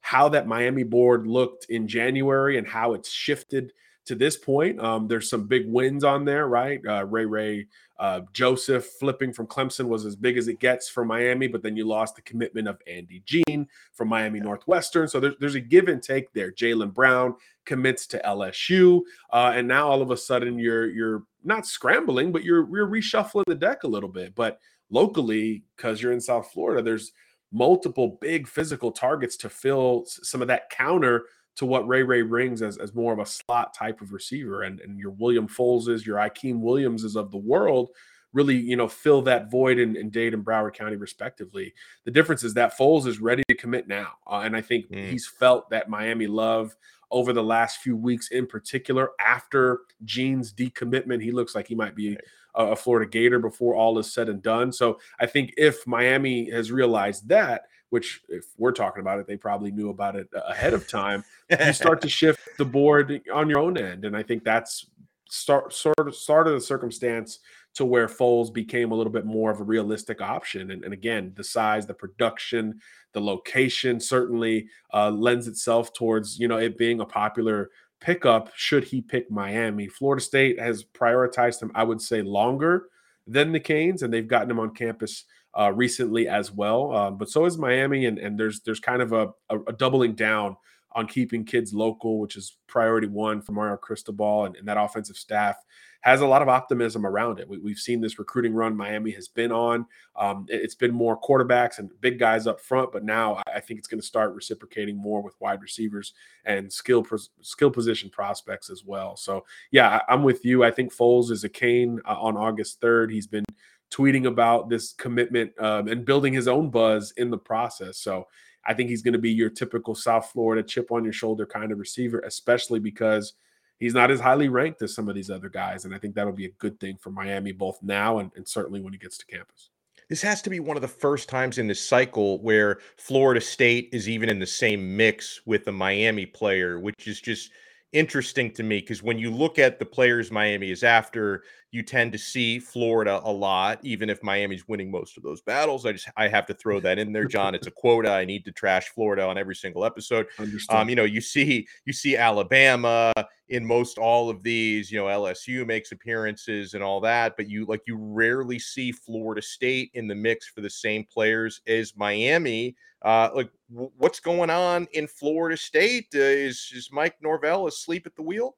how 0.00 0.28
that 0.30 0.46
Miami 0.46 0.84
board 0.84 1.26
looked 1.26 1.66
in 1.68 1.88
January 1.88 2.58
and 2.58 2.66
how 2.66 2.94
it's 2.94 3.10
shifted 3.10 3.72
to 4.08 4.14
this 4.14 4.36
point. 4.36 4.80
Um, 4.80 5.06
there's 5.06 5.28
some 5.28 5.46
big 5.46 5.68
wins 5.68 6.02
on 6.02 6.24
there, 6.24 6.48
right? 6.48 6.80
Uh, 6.86 7.04
Ray 7.04 7.26
Ray 7.26 7.66
uh, 7.98 8.22
Joseph 8.32 8.86
flipping 8.98 9.32
from 9.32 9.46
Clemson 9.46 9.86
was 9.86 10.06
as 10.06 10.16
big 10.16 10.38
as 10.38 10.48
it 10.48 10.60
gets 10.60 10.88
for 10.88 11.04
Miami, 11.04 11.46
but 11.46 11.62
then 11.62 11.76
you 11.76 11.86
lost 11.86 12.16
the 12.16 12.22
commitment 12.22 12.68
of 12.68 12.80
Andy 12.86 13.22
Jean 13.26 13.66
from 13.92 14.08
Miami 14.08 14.40
Northwestern. 14.40 15.08
So 15.08 15.20
there's, 15.20 15.34
there's 15.40 15.56
a 15.56 15.60
give 15.60 15.88
and 15.88 16.02
take 16.02 16.32
there. 16.32 16.52
Jalen 16.52 16.94
Brown 16.94 17.34
commits 17.66 18.06
to 18.08 18.22
LSU, 18.24 19.02
uh, 19.30 19.52
and 19.54 19.68
now 19.68 19.88
all 19.88 20.00
of 20.00 20.10
a 20.10 20.16
sudden 20.16 20.58
you're 20.58 20.88
you're 20.88 21.24
not 21.44 21.66
scrambling, 21.66 22.32
but 22.32 22.44
you're 22.44 22.68
you're 22.74 22.88
reshuffling 22.88 23.44
the 23.46 23.54
deck 23.54 23.82
a 23.82 23.88
little 23.88 24.08
bit. 24.08 24.34
But 24.34 24.58
locally, 24.90 25.64
because 25.76 26.00
you're 26.00 26.12
in 26.12 26.20
South 26.20 26.50
Florida, 26.50 26.82
there's 26.82 27.12
multiple 27.52 28.18
big 28.20 28.46
physical 28.46 28.92
targets 28.92 29.36
to 29.38 29.48
fill 29.48 30.04
some 30.06 30.42
of 30.42 30.48
that 30.48 30.70
counter 30.70 31.24
to 31.56 31.66
what 31.66 31.88
Ray 31.88 32.02
Ray 32.02 32.22
brings 32.22 32.62
as, 32.62 32.76
as 32.78 32.94
more 32.94 33.12
of 33.12 33.18
a 33.18 33.26
slot 33.26 33.74
type 33.74 34.00
of 34.00 34.12
receiver. 34.12 34.62
And, 34.62 34.80
and 34.80 34.98
your 34.98 35.10
William 35.12 35.48
Foleses, 35.48 36.06
your 36.06 36.18
Ikeem 36.18 36.60
Williamses 36.60 37.16
of 37.16 37.30
the 37.30 37.38
world 37.38 37.90
really, 38.32 38.56
you 38.56 38.76
know, 38.76 38.88
fill 38.88 39.22
that 39.22 39.50
void 39.50 39.78
in, 39.78 39.96
in 39.96 40.10
Dade 40.10 40.34
and 40.34 40.44
Broward 40.44 40.74
County, 40.74 40.96
respectively. 40.96 41.72
The 42.04 42.10
difference 42.10 42.44
is 42.44 42.54
that 42.54 42.76
Foles 42.76 43.06
is 43.06 43.20
ready 43.20 43.42
to 43.48 43.54
commit 43.54 43.88
now. 43.88 44.12
Uh, 44.26 44.40
and 44.44 44.56
I 44.56 44.60
think 44.60 44.90
mm. 44.90 45.08
he's 45.10 45.26
felt 45.26 45.70
that 45.70 45.88
Miami 45.88 46.26
love 46.26 46.76
over 47.10 47.32
the 47.32 47.42
last 47.42 47.78
few 47.78 47.96
weeks, 47.96 48.28
in 48.28 48.46
particular, 48.46 49.10
after 49.18 49.80
Jean's 50.04 50.52
decommitment. 50.52 51.22
He 51.22 51.32
looks 51.32 51.54
like 51.54 51.66
he 51.66 51.74
might 51.74 51.94
be 51.94 52.18
a 52.54 52.76
Florida 52.76 53.08
Gator 53.08 53.38
before 53.38 53.74
all 53.74 53.98
is 53.98 54.12
said 54.12 54.28
and 54.28 54.42
done. 54.42 54.72
So 54.72 54.98
I 55.20 55.26
think 55.26 55.54
if 55.56 55.86
Miami 55.86 56.50
has 56.50 56.72
realized 56.72 57.28
that, 57.28 57.62
which 57.90 58.20
if 58.28 58.44
we're 58.58 58.72
talking 58.72 59.00
about 59.00 59.18
it, 59.18 59.26
they 59.26 59.36
probably 59.36 59.70
knew 59.70 59.90
about 59.90 60.16
it 60.16 60.28
ahead 60.46 60.74
of 60.74 60.88
time. 60.88 61.24
you 61.50 61.72
start 61.72 62.00
to 62.02 62.08
shift 62.08 62.40
the 62.58 62.64
board 62.64 63.22
on 63.32 63.48
your 63.48 63.58
own 63.58 63.78
end, 63.78 64.04
and 64.04 64.16
I 64.16 64.22
think 64.22 64.44
that's 64.44 64.86
start 65.30 65.72
sort 65.72 65.98
of 65.98 66.14
started 66.14 66.52
the 66.52 66.60
circumstance 66.60 67.40
to 67.74 67.84
where 67.84 68.08
Foles 68.08 68.52
became 68.52 68.92
a 68.92 68.94
little 68.94 69.12
bit 69.12 69.24
more 69.24 69.50
of 69.50 69.60
a 69.60 69.64
realistic 69.64 70.20
option. 70.20 70.70
And, 70.70 70.82
and 70.84 70.92
again, 70.92 71.32
the 71.36 71.44
size, 71.44 71.86
the 71.86 71.94
production, 71.94 72.80
the 73.12 73.20
location 73.20 74.00
certainly 74.00 74.68
uh, 74.92 75.10
lends 75.10 75.48
itself 75.48 75.92
towards 75.92 76.38
you 76.38 76.48
know 76.48 76.58
it 76.58 76.76
being 76.76 77.00
a 77.00 77.06
popular 77.06 77.70
pickup 78.00 78.50
should 78.54 78.84
he 78.84 79.00
pick 79.00 79.30
Miami. 79.30 79.88
Florida 79.88 80.22
State 80.22 80.58
has 80.58 80.84
prioritized 80.84 81.62
him, 81.62 81.72
I 81.74 81.84
would 81.84 82.00
say, 82.00 82.22
longer 82.22 82.88
than 83.26 83.52
the 83.52 83.60
Canes, 83.60 84.02
and 84.02 84.12
they've 84.12 84.26
gotten 84.26 84.50
him 84.50 84.60
on 84.60 84.74
campus 84.74 85.24
uh, 85.58 85.72
recently 85.72 86.28
as 86.28 86.52
well. 86.52 86.94
Um, 86.94 87.18
but 87.18 87.28
so 87.28 87.44
is 87.44 87.58
Miami, 87.58 88.06
and, 88.06 88.18
and 88.18 88.38
there's 88.38 88.60
there's 88.60 88.80
kind 88.80 89.02
of 89.02 89.12
a, 89.12 89.28
a, 89.50 89.60
a, 89.60 89.72
doubling 89.72 90.14
down 90.14 90.56
on 90.92 91.06
keeping 91.06 91.44
kids 91.44 91.74
local, 91.74 92.18
which 92.20 92.36
is 92.36 92.56
priority 92.66 93.06
one 93.06 93.42
for 93.42 93.52
Mario 93.52 93.76
Cristobal 93.76 94.46
and, 94.46 94.56
and 94.56 94.66
that 94.68 94.78
offensive 94.78 95.16
staff 95.16 95.56
has 96.00 96.20
a 96.20 96.26
lot 96.26 96.42
of 96.42 96.48
optimism 96.48 97.04
around 97.04 97.40
it. 97.40 97.48
We, 97.48 97.70
have 97.70 97.78
seen 97.78 98.00
this 98.00 98.18
recruiting 98.18 98.54
run 98.54 98.76
Miami 98.76 99.10
has 99.12 99.26
been 99.26 99.50
on. 99.50 99.84
Um, 100.14 100.46
it, 100.48 100.62
has 100.62 100.74
been 100.74 100.94
more 100.94 101.20
quarterbacks 101.20 101.78
and 101.78 101.90
big 102.00 102.18
guys 102.18 102.46
up 102.46 102.60
front, 102.60 102.92
but 102.92 103.04
now 103.04 103.42
I 103.52 103.60
think 103.60 103.78
it's 103.78 103.88
going 103.88 104.00
to 104.00 104.06
start 104.06 104.34
reciprocating 104.34 104.96
more 104.96 105.22
with 105.22 105.34
wide 105.40 105.60
receivers 105.60 106.14
and 106.44 106.72
skill 106.72 107.04
skill 107.42 107.70
position 107.70 108.10
prospects 108.10 108.70
as 108.70 108.84
well. 108.84 109.16
So 109.16 109.44
yeah, 109.72 110.00
I, 110.08 110.14
am 110.14 110.22
with 110.22 110.44
you. 110.44 110.62
I 110.62 110.70
think 110.70 110.94
Foles 110.94 111.30
is 111.30 111.42
a 111.42 111.48
cane 111.48 112.00
uh, 112.04 112.16
on 112.20 112.36
August 112.36 112.80
3rd. 112.80 113.12
He's 113.12 113.26
been 113.26 113.44
tweeting 113.90 114.26
about 114.26 114.68
this 114.68 114.92
commitment 114.92 115.50
um, 115.60 115.88
and 115.88 116.04
building 116.04 116.32
his 116.32 116.46
own 116.46 116.70
buzz 116.70 117.12
in 117.16 117.30
the 117.30 117.38
process. 117.38 117.98
So 117.98 118.28
I 118.64 118.74
think 118.74 118.90
he's 118.90 119.02
going 119.02 119.14
to 119.14 119.18
be 119.18 119.32
your 119.32 119.50
typical 119.50 119.94
South 119.94 120.30
Florida 120.30 120.62
chip 120.62 120.92
on 120.92 121.02
your 121.02 121.12
shoulder 121.12 121.46
kind 121.46 121.72
of 121.72 121.78
receiver, 121.78 122.20
especially 122.20 122.80
because 122.80 123.34
he's 123.78 123.94
not 123.94 124.10
as 124.10 124.20
highly 124.20 124.48
ranked 124.48 124.82
as 124.82 124.94
some 124.94 125.08
of 125.08 125.14
these 125.14 125.30
other 125.30 125.48
guys. 125.48 125.84
And 125.84 125.94
I 125.94 125.98
think 125.98 126.14
that'll 126.14 126.32
be 126.32 126.46
a 126.46 126.52
good 126.58 126.78
thing 126.80 126.96
for 126.96 127.10
Miami, 127.10 127.52
both 127.52 127.78
now 127.82 128.18
and, 128.18 128.30
and 128.36 128.46
certainly 128.46 128.80
when 128.80 128.92
he 128.92 128.98
gets 128.98 129.18
to 129.18 129.26
campus. 129.26 129.70
This 130.08 130.22
has 130.22 130.40
to 130.42 130.50
be 130.50 130.60
one 130.60 130.76
of 130.76 130.80
the 130.80 130.88
first 130.88 131.28
times 131.28 131.58
in 131.58 131.66
this 131.66 131.86
cycle 131.86 132.40
where 132.40 132.78
Florida 132.96 133.40
State 133.40 133.90
is 133.92 134.08
even 134.08 134.30
in 134.30 134.38
the 134.38 134.46
same 134.46 134.96
mix 134.96 135.42
with 135.44 135.64
the 135.64 135.72
Miami 135.72 136.24
player, 136.24 136.80
which 136.80 137.06
is 137.06 137.20
just 137.20 137.50
interesting 137.92 138.50
to 138.52 138.62
me 138.62 138.80
because 138.80 139.02
when 139.02 139.18
you 139.18 139.30
look 139.30 139.58
at 139.58 139.78
the 139.78 139.84
players 139.84 140.30
Miami 140.30 140.70
is 140.70 140.82
after, 140.82 141.42
you 141.70 141.82
tend 141.82 142.12
to 142.12 142.18
see 142.18 142.58
Florida 142.58 143.20
a 143.22 143.30
lot, 143.30 143.78
even 143.82 144.08
if 144.08 144.22
Miami's 144.22 144.66
winning 144.66 144.90
most 144.90 145.18
of 145.18 145.22
those 145.22 145.42
battles. 145.42 145.84
I 145.84 145.92
just 145.92 146.08
I 146.16 146.26
have 146.28 146.46
to 146.46 146.54
throw 146.54 146.80
that 146.80 146.98
in 146.98 147.12
there, 147.12 147.26
John. 147.26 147.54
It's 147.54 147.66
a 147.66 147.70
quota. 147.70 148.10
I 148.10 148.24
need 148.24 148.44
to 148.46 148.52
trash 148.52 148.88
Florida 148.88 149.22
on 149.24 149.36
every 149.36 149.54
single 149.54 149.84
episode. 149.84 150.26
Um, 150.70 150.88
you 150.88 150.96
know, 150.96 151.04
you 151.04 151.20
see 151.20 151.66
you 151.84 151.92
see 151.92 152.16
Alabama 152.16 153.12
in 153.50 153.66
most 153.66 153.98
all 153.98 154.30
of 154.30 154.42
these. 154.42 154.90
You 154.90 154.98
know, 154.98 155.06
LSU 155.06 155.66
makes 155.66 155.92
appearances 155.92 156.72
and 156.72 156.82
all 156.82 157.00
that, 157.00 157.36
but 157.36 157.50
you 157.50 157.66
like 157.66 157.82
you 157.86 157.96
rarely 157.98 158.58
see 158.58 158.90
Florida 158.90 159.42
State 159.42 159.90
in 159.92 160.08
the 160.08 160.14
mix 160.14 160.48
for 160.48 160.62
the 160.62 160.70
same 160.70 161.04
players 161.04 161.60
as 161.66 161.94
Miami. 161.96 162.76
Uh, 163.02 163.28
like 163.34 163.50
w- 163.70 163.92
what's 163.98 164.20
going 164.20 164.50
on 164.50 164.88
in 164.92 165.06
Florida 165.06 165.56
State? 165.56 166.06
Uh, 166.14 166.18
is 166.18 166.72
is 166.74 166.88
Mike 166.90 167.16
Norvell 167.20 167.66
asleep 167.66 168.06
at 168.06 168.16
the 168.16 168.22
wheel? 168.22 168.56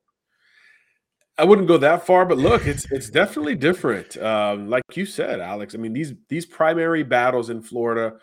I 1.38 1.44
wouldn't 1.44 1.68
go 1.68 1.78
that 1.78 2.06
far, 2.06 2.26
but 2.26 2.38
look, 2.38 2.66
it's 2.66 2.90
it's 2.90 3.10
definitely 3.10 3.54
different. 3.54 4.16
Um, 4.16 4.68
like 4.68 4.82
you 4.94 5.06
said, 5.06 5.40
Alex. 5.40 5.74
I 5.74 5.78
mean 5.78 5.92
these 5.92 6.14
these 6.28 6.46
primary 6.46 7.02
battles 7.02 7.50
in 7.50 7.62
Florida 7.62 8.14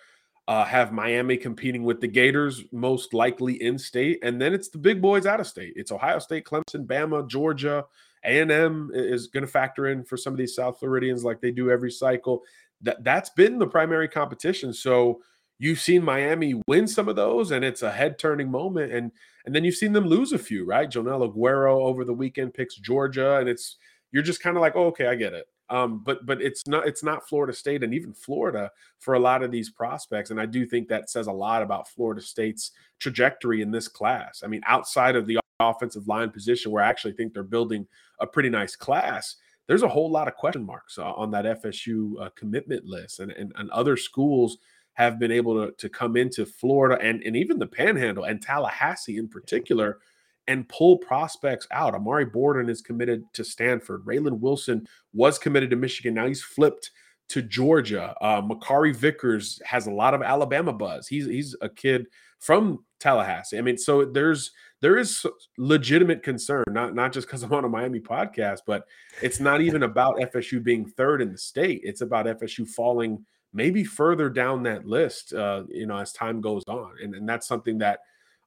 uh, 0.48 0.64
have 0.64 0.94
Miami 0.94 1.36
competing 1.36 1.84
with 1.84 2.00
the 2.00 2.08
Gators 2.08 2.64
most 2.72 3.14
likely 3.14 3.62
in 3.62 3.78
state, 3.78 4.20
and 4.24 4.40
then 4.40 4.54
it's 4.54 4.70
the 4.70 4.78
big 4.78 5.02
boys 5.02 5.26
out 5.26 5.40
of 5.40 5.48
state. 5.48 5.74
It's 5.76 5.92
Ohio 5.92 6.20
State, 6.20 6.46
Clemson, 6.46 6.86
Bama, 6.86 7.28
Georgia, 7.28 7.86
A 8.24 8.40
and 8.40 8.52
M 8.52 8.92
is 8.94 9.28
going 9.28 9.46
to 9.46 9.52
factor 9.52 9.88
in 9.88 10.06
for 10.06 10.16
some 10.16 10.34
of 10.34 10.38
these 10.38 10.56
South 10.56 10.80
Floridians 10.80 11.24
like 11.24 11.42
they 11.42 11.52
do 11.52 11.70
every 11.70 11.92
cycle. 11.92 12.44
That 12.82 13.04
that's 13.04 13.32
been 13.32 13.58
the 13.58 13.68
primary 13.68 14.08
competition. 14.08 14.72
So 14.72 15.22
you've 15.60 15.80
seen 15.80 16.04
Miami 16.04 16.62
win 16.68 16.88
some 16.88 17.08
of 17.08 17.16
those, 17.16 17.52
and 17.52 17.64
it's 17.64 17.82
a 17.82 17.92
head 17.92 18.20
turning 18.20 18.50
moment. 18.50 18.92
And 18.92 19.12
and 19.46 19.56
then 19.56 19.64
you've 19.64 19.76
seen 19.76 19.94
them 19.94 20.06
lose 20.06 20.34
a 20.34 20.38
few, 20.38 20.66
right? 20.66 20.90
Joenel 20.90 21.32
Aguero 21.32 21.82
over 21.82 22.04
the 22.04 22.14
weekend 22.14 22.54
picks 22.54 22.76
Georgia, 22.76 23.38
and 23.38 23.48
it's 23.48 23.78
you're 24.12 24.24
just 24.24 24.42
kind 24.42 24.58
of 24.58 24.62
like, 24.62 24.76
oh, 24.76 24.88
okay, 24.88 25.08
I 25.08 25.16
get 25.16 25.34
it. 25.34 25.48
Um, 25.70 26.02
but 26.04 26.26
but 26.26 26.42
it's 26.42 26.66
not 26.68 26.88
it's 26.88 27.04
not 27.04 27.28
Florida 27.28 27.54
State 27.54 27.84
and 27.84 27.94
even 27.94 28.14
Florida 28.14 28.72
for 29.00 29.16
a 29.16 29.20
lot 29.20 29.44
of 29.44 29.52
these 29.52 29.70
prospects, 29.70 30.32
and 30.32 30.40
I 30.40 30.46
do 30.46 30.66
think 30.66 30.88
that 30.88 31.10
says 31.10 31.28
a 31.28 31.32
lot 31.32 31.62
about 31.62 31.90
Florida 31.90 32.22
State's 32.22 32.72
trajectory 33.00 33.62
in 33.62 33.72
this 33.72 33.88
class. 33.88 34.44
I 34.44 34.48
mean, 34.48 34.62
outside 34.66 35.16
of 35.16 35.28
the 35.28 35.40
offensive 35.60 36.08
line 36.08 36.30
position, 36.30 36.72
where 36.72 36.84
I 36.84 36.90
actually 36.90 37.14
think 37.14 37.34
they're 37.34 37.44
building 37.44 37.86
a 38.22 38.28
pretty 38.28 38.50
nice 38.50 38.78
class, 38.78 39.36
there's 39.68 39.84
a 39.84 39.90
whole 39.90 40.10
lot 40.10 40.30
of 40.30 40.36
question 40.36 40.66
marks 40.66 40.98
uh, 40.98 41.12
on 41.12 41.32
that 41.32 41.62
FSU 41.62 42.14
uh, 42.22 42.30
commitment 42.36 42.86
list, 42.86 43.20
and, 43.20 43.32
and 43.32 43.52
and 43.58 43.70
other 43.72 43.98
schools 43.98 44.60
have 44.98 45.20
been 45.20 45.32
able 45.32 45.54
to, 45.54 45.72
to 45.74 45.90
come 45.90 46.18
into 46.18 46.44
Florida 46.44 47.00
and, 47.04 47.22
and 47.22 47.36
even 47.36 47.60
the 47.60 47.68
Panhandle 47.68 48.24
and 48.24 48.42
Tallahassee 48.42 49.18
in 49.18 49.28
particular 49.28 50.00
and 50.48 50.68
pull 50.70 50.98
prospects 50.98 51.68
out. 51.70 51.94
Amari 51.94 52.26
Borden 52.26 52.68
is 52.68 52.82
committed 52.82 53.24
to 53.34 53.44
Stanford. 53.44 54.04
Raylen 54.06 54.40
Wilson 54.40 54.88
was 55.14 55.38
committed 55.38 55.70
to 55.70 55.76
Michigan. 55.76 56.16
Now 56.16 56.26
he's 56.26 56.42
flipped 56.42 56.90
to 57.30 57.44
Georgia. 57.44 58.16
Uh, 58.22 58.42
Makari 58.42 58.96
Vickers 58.96 59.62
has 59.66 59.86
a 59.86 59.92
lot 59.92 60.16
of 60.16 60.24
Alabama 60.24 60.74
buzz. 60.74 61.08
He's 61.08 61.28
he's 61.28 61.56
a 61.62 61.70
kid 61.70 62.08
from 62.40 62.84
Tallahassee. 63.00 63.60
I 63.60 63.62
mean, 63.62 63.78
so 63.78 64.04
there's 64.04 64.52
there 64.82 64.98
is 64.98 65.28
legitimate 65.60 66.24
concern, 66.24 66.64
not 66.70 66.96
not 66.96 67.14
just 67.14 67.28
because 67.28 67.44
I'm 67.44 67.54
on 67.54 67.66
a 67.66 67.70
Miami 67.70 68.00
podcast, 68.00 68.62
but 68.66 68.88
it's 69.22 69.40
not 69.40 69.62
even 69.62 69.84
about 69.84 70.18
FSU 70.18 70.64
being 70.64 70.88
third 70.88 71.22
in 71.22 71.32
the 71.32 71.38
state. 71.38 71.82
It's 71.84 72.02
about 72.02 72.26
FSU 72.26 72.68
falling 72.68 73.24
maybe 73.54 73.84
further 73.84 74.30
down 74.30 74.64
that 74.64 74.86
list, 74.86 75.34
uh, 75.34 75.64
you 75.70 75.86
know, 75.88 75.98
as 75.98 76.12
time 76.12 76.42
goes 76.42 76.64
on. 76.68 76.92
And, 77.02 77.16
and 77.16 77.28
that's 77.28 77.48
something 77.48 77.78
that 77.80 78.00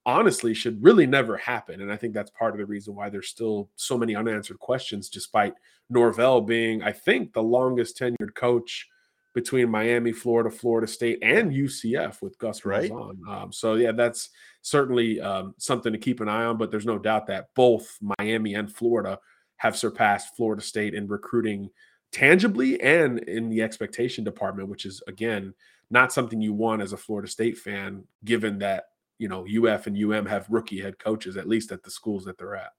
honestly 0.07 0.55
should 0.55 0.83
really 0.83 1.07
never 1.07 1.37
happen. 1.37 1.81
And 1.81 1.93
I 1.93 1.97
think 1.97 2.15
that's 2.15 2.31
part 2.31 2.53
of 2.53 2.59
the 2.59 2.67
reason 2.67 2.95
why 2.95 3.11
there's 3.11 3.29
still 3.29 3.71
so 3.77 3.99
many 3.99 4.17
unanswered 4.17 4.59
questions, 4.59 5.09
despite 5.09 5.55
Norvell 5.89 6.41
being, 6.41 6.83
I 6.83 6.93
think, 6.93 7.33
the 7.33 7.43
longest 7.43 7.99
tenured 7.99 8.35
coach 8.35 8.89
between 9.35 9.71
Miami, 9.71 10.13
Florida, 10.13 10.51
Florida 10.51 10.87
State, 10.87 11.19
and 11.23 11.53
UCF 11.53 12.21
with 12.21 12.39
Gus 12.39 12.65
right. 12.65 12.91
Um, 12.91 13.53
so 13.53 13.75
yeah, 13.75 13.93
that's 13.93 14.31
certainly 14.63 15.21
um, 15.21 15.55
something 15.59 15.93
to 15.93 15.99
keep 15.99 16.21
an 16.21 16.29
eye 16.29 16.45
on. 16.45 16.59
But 16.59 16.71
there's 16.71 16.87
no 16.87 16.99
doubt 16.99 17.27
that 17.29 17.49
both 17.55 17.97
Miami 18.19 18.55
and 18.55 18.73
Florida 18.75 19.19
have 19.57 19.77
surpassed 19.77 20.37
Florida 20.37 20.63
State 20.63 20.95
in 20.95 21.07
recruiting 21.07 21.71
tangibly 22.13 22.81
and 22.81 23.21
in 23.21 23.49
the 23.49 23.63
expectation 23.63 24.25
department, 24.25 24.69
which 24.69 24.87
is 24.87 25.03
again 25.07 25.55
not 25.91 26.13
something 26.13 26.41
you 26.41 26.53
want 26.53 26.83
as 26.83 26.93
a 26.93 26.97
Florida 26.97 27.29
State 27.29 27.59
fan, 27.59 28.05
given 28.25 28.59
that 28.59 28.85
you 29.19 29.29
know 29.29 29.47
UF 29.47 29.87
and 29.87 29.97
UM 29.97 30.27
have 30.27 30.47
rookie 30.49 30.81
head 30.81 30.99
coaches 30.99 31.37
at 31.37 31.49
least 31.49 31.73
at 31.73 31.83
the 31.83 31.91
schools 31.91 32.25
that 32.25 32.39
they're 32.39 32.57
at. 32.57 32.73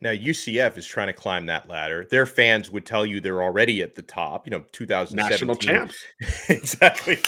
Now 0.00 0.10
UCF 0.10 0.76
is 0.78 0.86
trying 0.86 1.08
to 1.08 1.12
climb 1.12 1.46
that 1.46 1.68
ladder. 1.68 2.06
Their 2.10 2.26
fans 2.26 2.70
would 2.70 2.86
tell 2.86 3.04
you 3.04 3.20
they're 3.20 3.42
already 3.42 3.82
at 3.82 3.94
the 3.94 4.02
top. 4.02 4.46
You 4.46 4.50
know, 4.52 4.64
2017 4.72 5.30
national 5.30 5.56
champs, 5.56 5.96
exactly, 6.48 7.18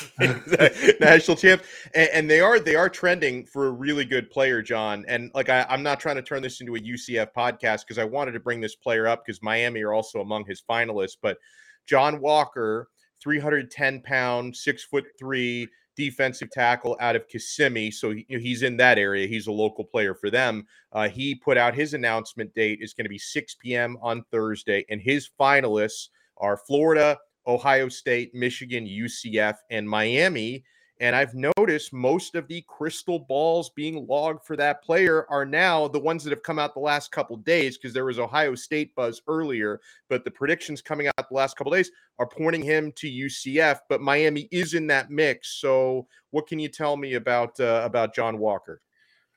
national 1.00 1.36
champs, 1.36 1.64
and, 1.94 2.08
and, 2.12 2.30
they 2.30 2.40
are 2.40 2.58
they 2.58 2.76
are 2.76 2.88
trending 2.88 3.44
for 3.44 3.66
a 3.66 3.70
really 3.70 4.04
good 4.04 4.30
player, 4.30 4.62
John. 4.62 5.04
And 5.08 5.30
like 5.34 5.48
I, 5.48 5.66
I'm 5.68 5.82
not 5.82 6.00
trying 6.00 6.16
to 6.16 6.22
turn 6.22 6.42
this 6.42 6.60
into 6.60 6.76
a 6.76 6.80
UCF 6.80 7.28
podcast 7.36 7.82
because 7.82 7.98
I 7.98 8.04
wanted 8.04 8.32
to 8.32 8.40
bring 8.40 8.60
this 8.60 8.76
player 8.76 9.06
up 9.06 9.24
because 9.24 9.42
Miami 9.42 9.82
are 9.82 9.92
also 9.92 10.20
among 10.20 10.44
his 10.46 10.62
finalists. 10.68 11.16
But 11.20 11.38
John 11.86 12.20
Walker, 12.20 12.88
310 13.22 14.02
pound, 14.02 14.56
six 14.56 14.84
foot 14.84 15.04
three 15.18 15.68
defensive 15.96 16.50
tackle 16.50 16.96
out 17.00 17.16
of 17.16 17.28
Kissimmee. 17.28 17.90
So 17.90 18.10
he, 18.12 18.26
he's 18.28 18.62
in 18.62 18.76
that 18.78 18.98
area. 18.98 19.26
He's 19.26 19.46
a 19.46 19.52
local 19.52 19.84
player 19.84 20.14
for 20.14 20.30
them. 20.30 20.66
Uh, 20.92 21.08
he 21.08 21.34
put 21.34 21.56
out 21.56 21.74
his 21.74 21.94
announcement 21.94 22.54
date 22.54 22.78
is 22.80 22.94
going 22.94 23.04
to 23.04 23.10
be 23.10 23.18
6 23.18 23.56
p.m. 23.56 23.96
on 24.02 24.24
Thursday, 24.30 24.84
and 24.90 25.00
his 25.00 25.30
finalists 25.40 26.08
are 26.38 26.56
Florida, 26.56 27.18
Ohio 27.46 27.88
State, 27.88 28.34
Michigan, 28.34 28.86
UCF, 28.86 29.56
and 29.70 29.88
Miami. 29.88 30.64
And 31.00 31.16
I've 31.16 31.34
noticed 31.34 31.92
most 31.92 32.36
of 32.36 32.46
the 32.46 32.62
crystal 32.68 33.18
balls 33.18 33.70
being 33.70 34.06
logged 34.06 34.44
for 34.44 34.56
that 34.56 34.82
player 34.82 35.26
are 35.28 35.44
now 35.44 35.88
the 35.88 35.98
ones 35.98 36.22
that 36.22 36.30
have 36.30 36.44
come 36.44 36.58
out 36.58 36.72
the 36.72 36.80
last 36.80 37.10
couple 37.10 37.36
days 37.36 37.76
because 37.76 37.92
there 37.92 38.04
was 38.04 38.20
Ohio 38.20 38.54
State 38.54 38.94
buzz 38.94 39.20
earlier, 39.26 39.80
but 40.08 40.24
the 40.24 40.30
predictions 40.30 40.80
coming 40.80 41.08
out 41.08 41.28
the 41.28 41.34
last 41.34 41.56
couple 41.56 41.72
days 41.72 41.90
are 42.20 42.28
pointing 42.28 42.62
him 42.62 42.92
to 42.92 43.08
UCF. 43.08 43.80
But 43.88 44.02
Miami 44.02 44.48
is 44.52 44.74
in 44.74 44.86
that 44.86 45.10
mix. 45.10 45.60
So, 45.60 46.06
what 46.30 46.46
can 46.46 46.60
you 46.60 46.68
tell 46.68 46.96
me 46.96 47.14
about 47.14 47.58
uh, 47.58 47.82
about 47.84 48.14
John 48.14 48.38
Walker? 48.38 48.80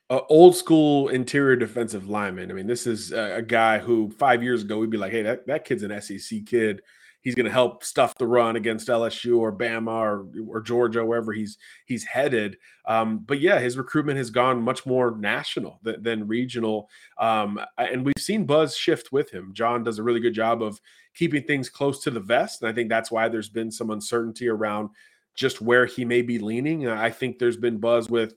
Uh, 0.10 0.22
old 0.30 0.56
school 0.56 1.10
interior 1.10 1.56
defensive 1.56 2.08
lineman. 2.08 2.50
I 2.50 2.54
mean, 2.54 2.68
this 2.68 2.88
is 2.88 3.12
a, 3.12 3.38
a 3.38 3.42
guy 3.42 3.80
who 3.80 4.12
five 4.12 4.42
years 4.44 4.62
ago 4.62 4.78
we'd 4.78 4.92
be 4.92 4.98
like, 4.98 5.12
"Hey, 5.12 5.24
that, 5.24 5.48
that 5.48 5.66
kid's 5.66 5.84
an 5.84 6.00
SEC 6.02 6.46
kid." 6.46 6.82
He's 7.22 7.36
going 7.36 7.46
to 7.46 7.52
help 7.52 7.84
stuff 7.84 8.16
the 8.18 8.28
run 8.28 8.56
against 8.56 8.88
LSU 8.88 9.38
or 9.38 9.52
Bama 9.52 9.92
or, 9.92 10.28
or 10.48 10.62
Georgia, 10.62 11.06
wherever 11.06 11.34
he's 11.34 11.58
he's 11.86 12.06
headed. 12.06 12.58
Um, 12.86 13.20
but 13.20 13.40
yeah, 13.40 13.60
his 13.60 13.78
recruitment 13.78 14.18
has 14.18 14.30
gone 14.30 14.62
much 14.62 14.86
more 14.86 15.18
national 15.18 15.80
than, 15.84 16.02
than 16.04 16.28
regional, 16.28 16.90
um, 17.20 17.60
and 17.78 18.06
we've 18.06 18.14
seen 18.18 18.46
buzz 18.46 18.76
shift 18.76 19.12
with 19.12 19.32
him. 19.32 19.52
John 19.54 19.84
does 19.84 20.00
a 20.00 20.04
really 20.04 20.20
good 20.20 20.34
job 20.34 20.62
of 20.62 20.80
keeping 21.16 21.44
things 21.44 21.70
close 21.70 22.02
to 22.04 22.12
the 22.12 22.20
vest, 22.20 22.62
and 22.62 22.70
I 22.70 22.74
think 22.74 22.90
that's 22.90 23.12
why 23.12 23.28
there's 23.28 23.50
been 23.50 23.72
some 23.72 23.90
uncertainty 23.90 24.48
around 24.48 24.90
just 25.36 25.62
where 25.62 25.86
he 25.86 26.04
may 26.04 26.22
be 26.22 26.40
leaning. 26.40 26.88
I 26.88 27.12
think 27.12 27.40
there's 27.40 27.58
been 27.58 27.78
buzz 27.78 28.10
with 28.10 28.34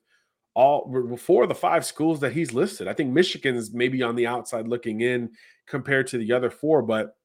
all 0.54 0.86
before 1.08 1.46
the 1.46 1.54
five 1.54 1.84
schools 1.84 2.20
that 2.20 2.32
he's 2.32 2.52
listed. 2.52 2.88
I 2.88 2.92
think 2.92 3.12
Michigan 3.12 3.56
is 3.56 3.72
maybe 3.72 4.02
on 4.02 4.16
the 4.16 4.26
outside 4.26 4.68
looking 4.68 5.00
in 5.00 5.30
compared 5.66 6.08
to 6.08 6.18
the 6.18 6.32
other 6.32 6.50
four, 6.50 6.82
but 6.82 7.16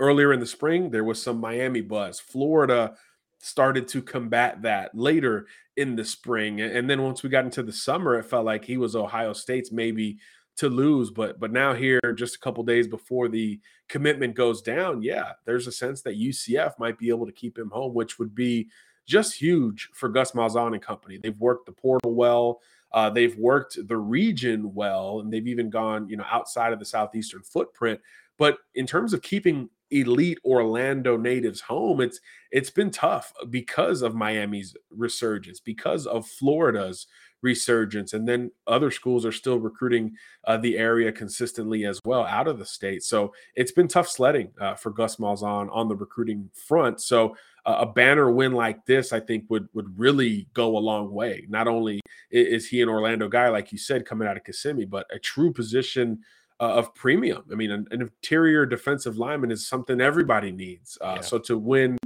earlier 0.00 0.32
in 0.32 0.40
the 0.40 0.46
spring, 0.46 0.90
there 0.90 1.04
was 1.04 1.22
some 1.22 1.40
Miami 1.40 1.80
buzz. 1.80 2.20
Florida 2.20 2.94
started 3.38 3.86
to 3.88 4.02
combat 4.02 4.62
that 4.62 4.94
later 4.94 5.46
in 5.76 5.96
the 5.96 6.04
spring. 6.04 6.60
And 6.60 6.88
then 6.88 7.02
once 7.02 7.22
we 7.22 7.28
got 7.28 7.44
into 7.44 7.62
the 7.62 7.72
summer, 7.72 8.18
it 8.18 8.24
felt 8.24 8.46
like 8.46 8.64
he 8.64 8.76
was 8.76 8.96
Ohio 8.96 9.32
State's 9.32 9.72
maybe 9.72 10.18
to 10.56 10.68
lose. 10.68 11.10
But 11.10 11.40
but 11.40 11.52
now 11.52 11.74
here, 11.74 12.00
just 12.14 12.36
a 12.36 12.38
couple 12.38 12.62
days 12.64 12.86
before 12.86 13.28
the 13.28 13.60
commitment 13.88 14.34
goes 14.34 14.62
down, 14.62 15.02
yeah, 15.02 15.32
there's 15.44 15.66
a 15.66 15.72
sense 15.72 16.02
that 16.02 16.18
UCF 16.18 16.78
might 16.78 16.98
be 16.98 17.08
able 17.08 17.26
to 17.26 17.32
keep 17.32 17.58
him 17.58 17.70
home, 17.70 17.94
which 17.94 18.18
would 18.18 18.34
be 18.34 18.68
just 19.06 19.34
huge 19.34 19.90
for 19.92 20.08
Gus 20.08 20.32
Malzahn 20.32 20.72
and 20.72 20.82
company. 20.82 21.18
They've 21.22 21.38
worked 21.38 21.66
the 21.66 21.72
portal 21.72 22.14
well. 22.14 22.60
Uh, 22.92 23.10
they've 23.10 23.36
worked 23.36 23.76
the 23.88 23.96
region 23.96 24.72
well, 24.72 25.20
and 25.20 25.32
they've 25.32 25.48
even 25.48 25.68
gone, 25.68 26.08
you 26.08 26.16
know, 26.16 26.24
outside 26.30 26.72
of 26.72 26.78
the 26.78 26.84
southeastern 26.84 27.42
footprint. 27.42 28.00
But 28.38 28.58
in 28.76 28.86
terms 28.86 29.12
of 29.12 29.20
keeping 29.20 29.68
elite 29.94 30.38
Orlando 30.44 31.16
natives 31.16 31.60
home, 31.60 32.00
it's 32.00 32.20
it's 32.50 32.70
been 32.70 32.90
tough 32.90 33.32
because 33.50 34.02
of 34.02 34.14
Miami's 34.14 34.76
resurgence, 34.90 35.60
because 35.60 36.06
of 36.06 36.26
Florida's 36.26 37.06
resurgence, 37.42 38.14
and 38.14 38.26
then 38.26 38.50
other 38.66 38.90
schools 38.90 39.26
are 39.26 39.32
still 39.32 39.58
recruiting 39.58 40.14
uh, 40.46 40.56
the 40.56 40.78
area 40.78 41.12
consistently 41.12 41.84
as 41.84 42.00
well 42.04 42.24
out 42.24 42.48
of 42.48 42.58
the 42.58 42.64
state. 42.64 43.02
So 43.02 43.34
it's 43.54 43.72
been 43.72 43.88
tough 43.88 44.08
sledding 44.08 44.50
uh, 44.60 44.74
for 44.74 44.90
Gus 44.90 45.16
Malzahn 45.16 45.68
on 45.70 45.88
the 45.88 45.96
recruiting 45.96 46.48
front. 46.54 47.00
So 47.00 47.36
uh, 47.66 47.76
a 47.80 47.86
banner 47.86 48.30
win 48.30 48.52
like 48.52 48.84
this, 48.86 49.12
I 49.12 49.20
think, 49.20 49.44
would 49.48 49.68
would 49.74 49.98
really 49.98 50.48
go 50.54 50.76
a 50.76 50.78
long 50.78 51.12
way. 51.12 51.46
Not 51.48 51.68
only 51.68 52.00
is 52.30 52.66
he 52.66 52.82
an 52.82 52.88
Orlando 52.88 53.28
guy, 53.28 53.48
like 53.48 53.72
you 53.72 53.78
said, 53.78 54.06
coming 54.06 54.26
out 54.26 54.36
of 54.36 54.44
Kissimmee, 54.44 54.86
but 54.86 55.06
a 55.12 55.18
true 55.18 55.52
position 55.52 56.20
uh, 56.60 56.74
of 56.74 56.94
premium. 56.94 57.42
I 57.50 57.54
mean, 57.54 57.70
an, 57.70 57.86
an, 57.90 58.02
interior 58.02 58.64
defensive 58.64 59.18
lineman 59.18 59.50
is 59.50 59.66
something 59.66 60.00
everybody 60.00 60.52
needs. 60.52 60.96
Uh, 61.00 61.14
yeah. 61.16 61.20
So 61.20 61.38
to 61.40 61.58
win 61.58 61.98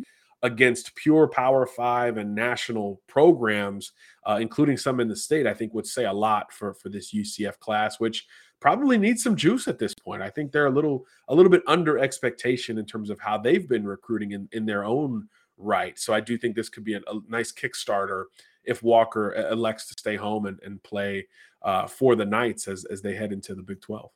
against 0.42 0.94
pure 0.94 1.28
Power 1.28 1.66
Five 1.66 2.16
and 2.16 2.34
national 2.34 3.02
programs, 3.06 3.92
uh, 4.26 4.38
including 4.40 4.76
some 4.76 5.00
in 5.00 5.08
the 5.08 5.16
state, 5.16 5.46
I 5.46 5.54
think 5.54 5.74
would 5.74 5.86
say 5.86 6.04
a 6.04 6.12
lot 6.12 6.52
for 6.52 6.74
for 6.74 6.88
this 6.88 7.12
UCF 7.12 7.58
class, 7.58 8.00
which 8.00 8.26
probably 8.60 8.98
needs 8.98 9.22
some 9.22 9.36
juice 9.36 9.68
at 9.68 9.78
this 9.78 9.94
point. 9.94 10.22
I 10.22 10.30
think 10.30 10.50
they're 10.50 10.66
a 10.66 10.70
little 10.70 11.06
a 11.28 11.34
little 11.34 11.50
bit 11.50 11.62
under 11.66 11.98
expectation 11.98 12.78
in 12.78 12.86
terms 12.86 13.10
of 13.10 13.20
how 13.20 13.38
they've 13.38 13.68
been 13.68 13.86
recruiting 13.86 14.32
in, 14.32 14.48
in 14.52 14.66
their 14.66 14.84
own 14.84 15.28
right. 15.56 15.98
So 15.98 16.14
I 16.14 16.20
do 16.20 16.38
think 16.38 16.54
this 16.54 16.68
could 16.68 16.84
be 16.84 16.94
a, 16.94 17.00
a 17.08 17.20
nice 17.28 17.52
Kickstarter 17.52 18.24
if 18.64 18.82
Walker 18.82 19.34
elects 19.50 19.88
to 19.88 19.94
stay 19.98 20.16
home 20.16 20.46
and, 20.46 20.58
and 20.62 20.82
play 20.82 21.26
uh, 21.62 21.86
for 21.86 22.14
the 22.14 22.24
Knights 22.24 22.68
as, 22.68 22.84
as 22.84 23.02
they 23.02 23.14
head 23.14 23.32
into 23.32 23.54
the 23.54 23.62
Big 23.62 23.80
12. 23.80 24.10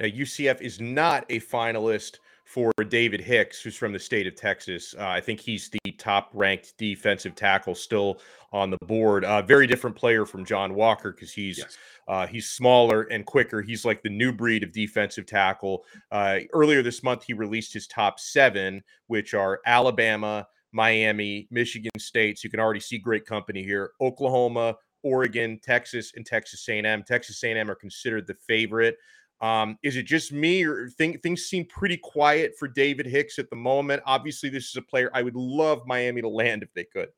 Now, 0.00 0.06
UCF 0.06 0.60
is 0.60 0.80
not 0.80 1.24
a 1.28 1.40
finalist 1.40 2.18
for 2.44 2.72
David 2.88 3.20
Hicks, 3.20 3.62
who's 3.62 3.76
from 3.76 3.92
the 3.92 3.98
state 3.98 4.26
of 4.26 4.36
Texas. 4.36 4.94
Uh, 4.98 5.08
I 5.08 5.20
think 5.20 5.40
he's 5.40 5.70
the 5.70 5.92
top 5.92 6.30
ranked 6.34 6.74
defensive 6.76 7.34
tackle 7.34 7.74
still 7.74 8.20
on 8.52 8.70
the 8.70 8.78
board. 8.86 9.24
Uh, 9.24 9.42
very 9.42 9.66
different 9.66 9.96
player 9.96 10.26
from 10.26 10.44
John 10.44 10.74
Walker 10.74 11.10
because 11.10 11.32
he's 11.32 11.58
yes. 11.58 11.76
uh, 12.06 12.26
he's 12.26 12.48
smaller 12.48 13.02
and 13.04 13.24
quicker. 13.24 13.62
He's 13.62 13.84
like 13.84 14.02
the 14.02 14.10
new 14.10 14.30
breed 14.32 14.62
of 14.62 14.72
defensive 14.72 15.26
tackle. 15.26 15.84
Uh, 16.12 16.40
earlier 16.52 16.82
this 16.82 17.02
month, 17.02 17.24
he 17.24 17.32
released 17.32 17.72
his 17.72 17.86
top 17.86 18.20
seven, 18.20 18.82
which 19.06 19.32
are 19.32 19.60
Alabama, 19.66 20.46
Miami, 20.70 21.48
Michigan 21.50 21.90
State. 21.98 22.38
So 22.38 22.46
you 22.46 22.50
can 22.50 22.60
already 22.60 22.80
see 22.80 22.98
great 22.98 23.24
company 23.24 23.62
here. 23.62 23.92
Oklahoma, 24.00 24.76
Oregon, 25.02 25.58
Texas, 25.62 26.12
and 26.14 26.26
Texas 26.26 26.68
A&M. 26.68 27.02
Texas 27.04 27.42
A&M 27.42 27.70
are 27.70 27.74
considered 27.74 28.26
the 28.26 28.34
favorite. 28.34 28.96
Um, 29.44 29.78
is 29.82 29.96
it 29.96 30.04
just 30.04 30.32
me, 30.32 30.64
or 30.64 30.88
think 30.88 31.22
things 31.22 31.44
seem 31.44 31.66
pretty 31.66 31.98
quiet 31.98 32.54
for 32.58 32.66
David 32.66 33.04
Hicks 33.04 33.38
at 33.38 33.50
the 33.50 33.56
moment? 33.56 34.02
Obviously, 34.06 34.48
this 34.48 34.70
is 34.70 34.76
a 34.76 34.82
player 34.82 35.10
I 35.12 35.20
would 35.20 35.36
love 35.36 35.82
Miami 35.86 36.22
to 36.22 36.28
land 36.28 36.62
if 36.62 36.72
they 36.72 36.84
could. 36.84 37.10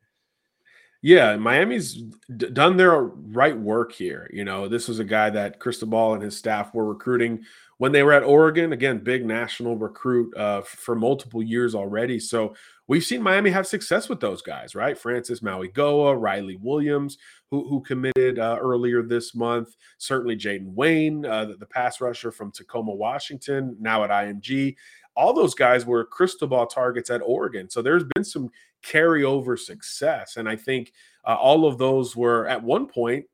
Yeah, 1.07 1.37
Miami's 1.37 2.03
d- 2.37 2.51
done 2.53 2.77
their 2.77 3.01
right 3.01 3.57
work 3.57 3.93
here. 3.93 4.29
You 4.33 4.45
know, 4.45 4.67
this 4.67 4.89
was 4.89 4.99
a 4.99 5.05
guy 5.05 5.31
that 5.31 5.61
Cristobal 5.61 6.15
and 6.15 6.23
his 6.23 6.37
staff 6.37 6.75
were 6.75 6.85
recruiting 6.85 7.45
when 7.79 7.93
they 7.93 8.03
were 8.03 8.13
at 8.13 8.25
Oregon. 8.25 8.73
Again, 8.73 8.99
big 8.99 9.25
national 9.25 9.77
recruit 9.77 10.37
uh, 10.37 10.63
for 10.63 10.97
multiple 10.97 11.45
years 11.45 11.77
already. 11.77 12.19
So 12.19 12.57
we've 12.89 13.05
seen 13.05 13.23
Miami 13.23 13.51
have 13.51 13.69
success 13.69 14.09
with 14.09 14.19
those 14.19 14.43
guys, 14.43 14.75
right? 14.75 14.99
Francis 14.99 15.43
Mauigoa, 15.43 16.21
Riley 16.21 16.59
Williams, 16.61 17.19
who, 17.53 17.69
who 17.69 17.83
committed 17.83 18.41
uh, 18.41 18.59
earlier 18.61 19.05
this 19.05 19.33
month. 19.33 19.77
Certainly 19.99 20.39
Jayden 20.39 20.75
Wayne, 20.75 21.25
uh, 21.25 21.45
the, 21.45 21.57
the, 21.57 21.67
pass 21.67 22.01
rusher 22.01 22.33
from 22.33 22.51
Tacoma, 22.51 22.93
Washington, 22.93 23.77
now 23.79 24.03
at 24.03 24.11
IMG. 24.11 24.75
All 25.17 25.33
those 25.33 25.55
guys 25.55 25.87
were 25.87 26.05
crystal 26.05 26.49
ball 26.49 26.67
targets 26.67 27.11
at 27.11 27.23
Oregon. 27.25 27.71
So 27.71 27.83
there's 27.83 28.05
been 28.15 28.25
some 28.25 28.51
carryover 28.85 29.59
success. 29.59 30.37
And 30.37 30.49
I 30.49 30.57
think 30.57 30.93
uh, 31.25 31.35
all 31.35 31.67
of 31.67 31.79
those 31.79 32.15
were 32.15 32.47
at 32.47 32.63
one 32.63 32.87
point 32.87 33.25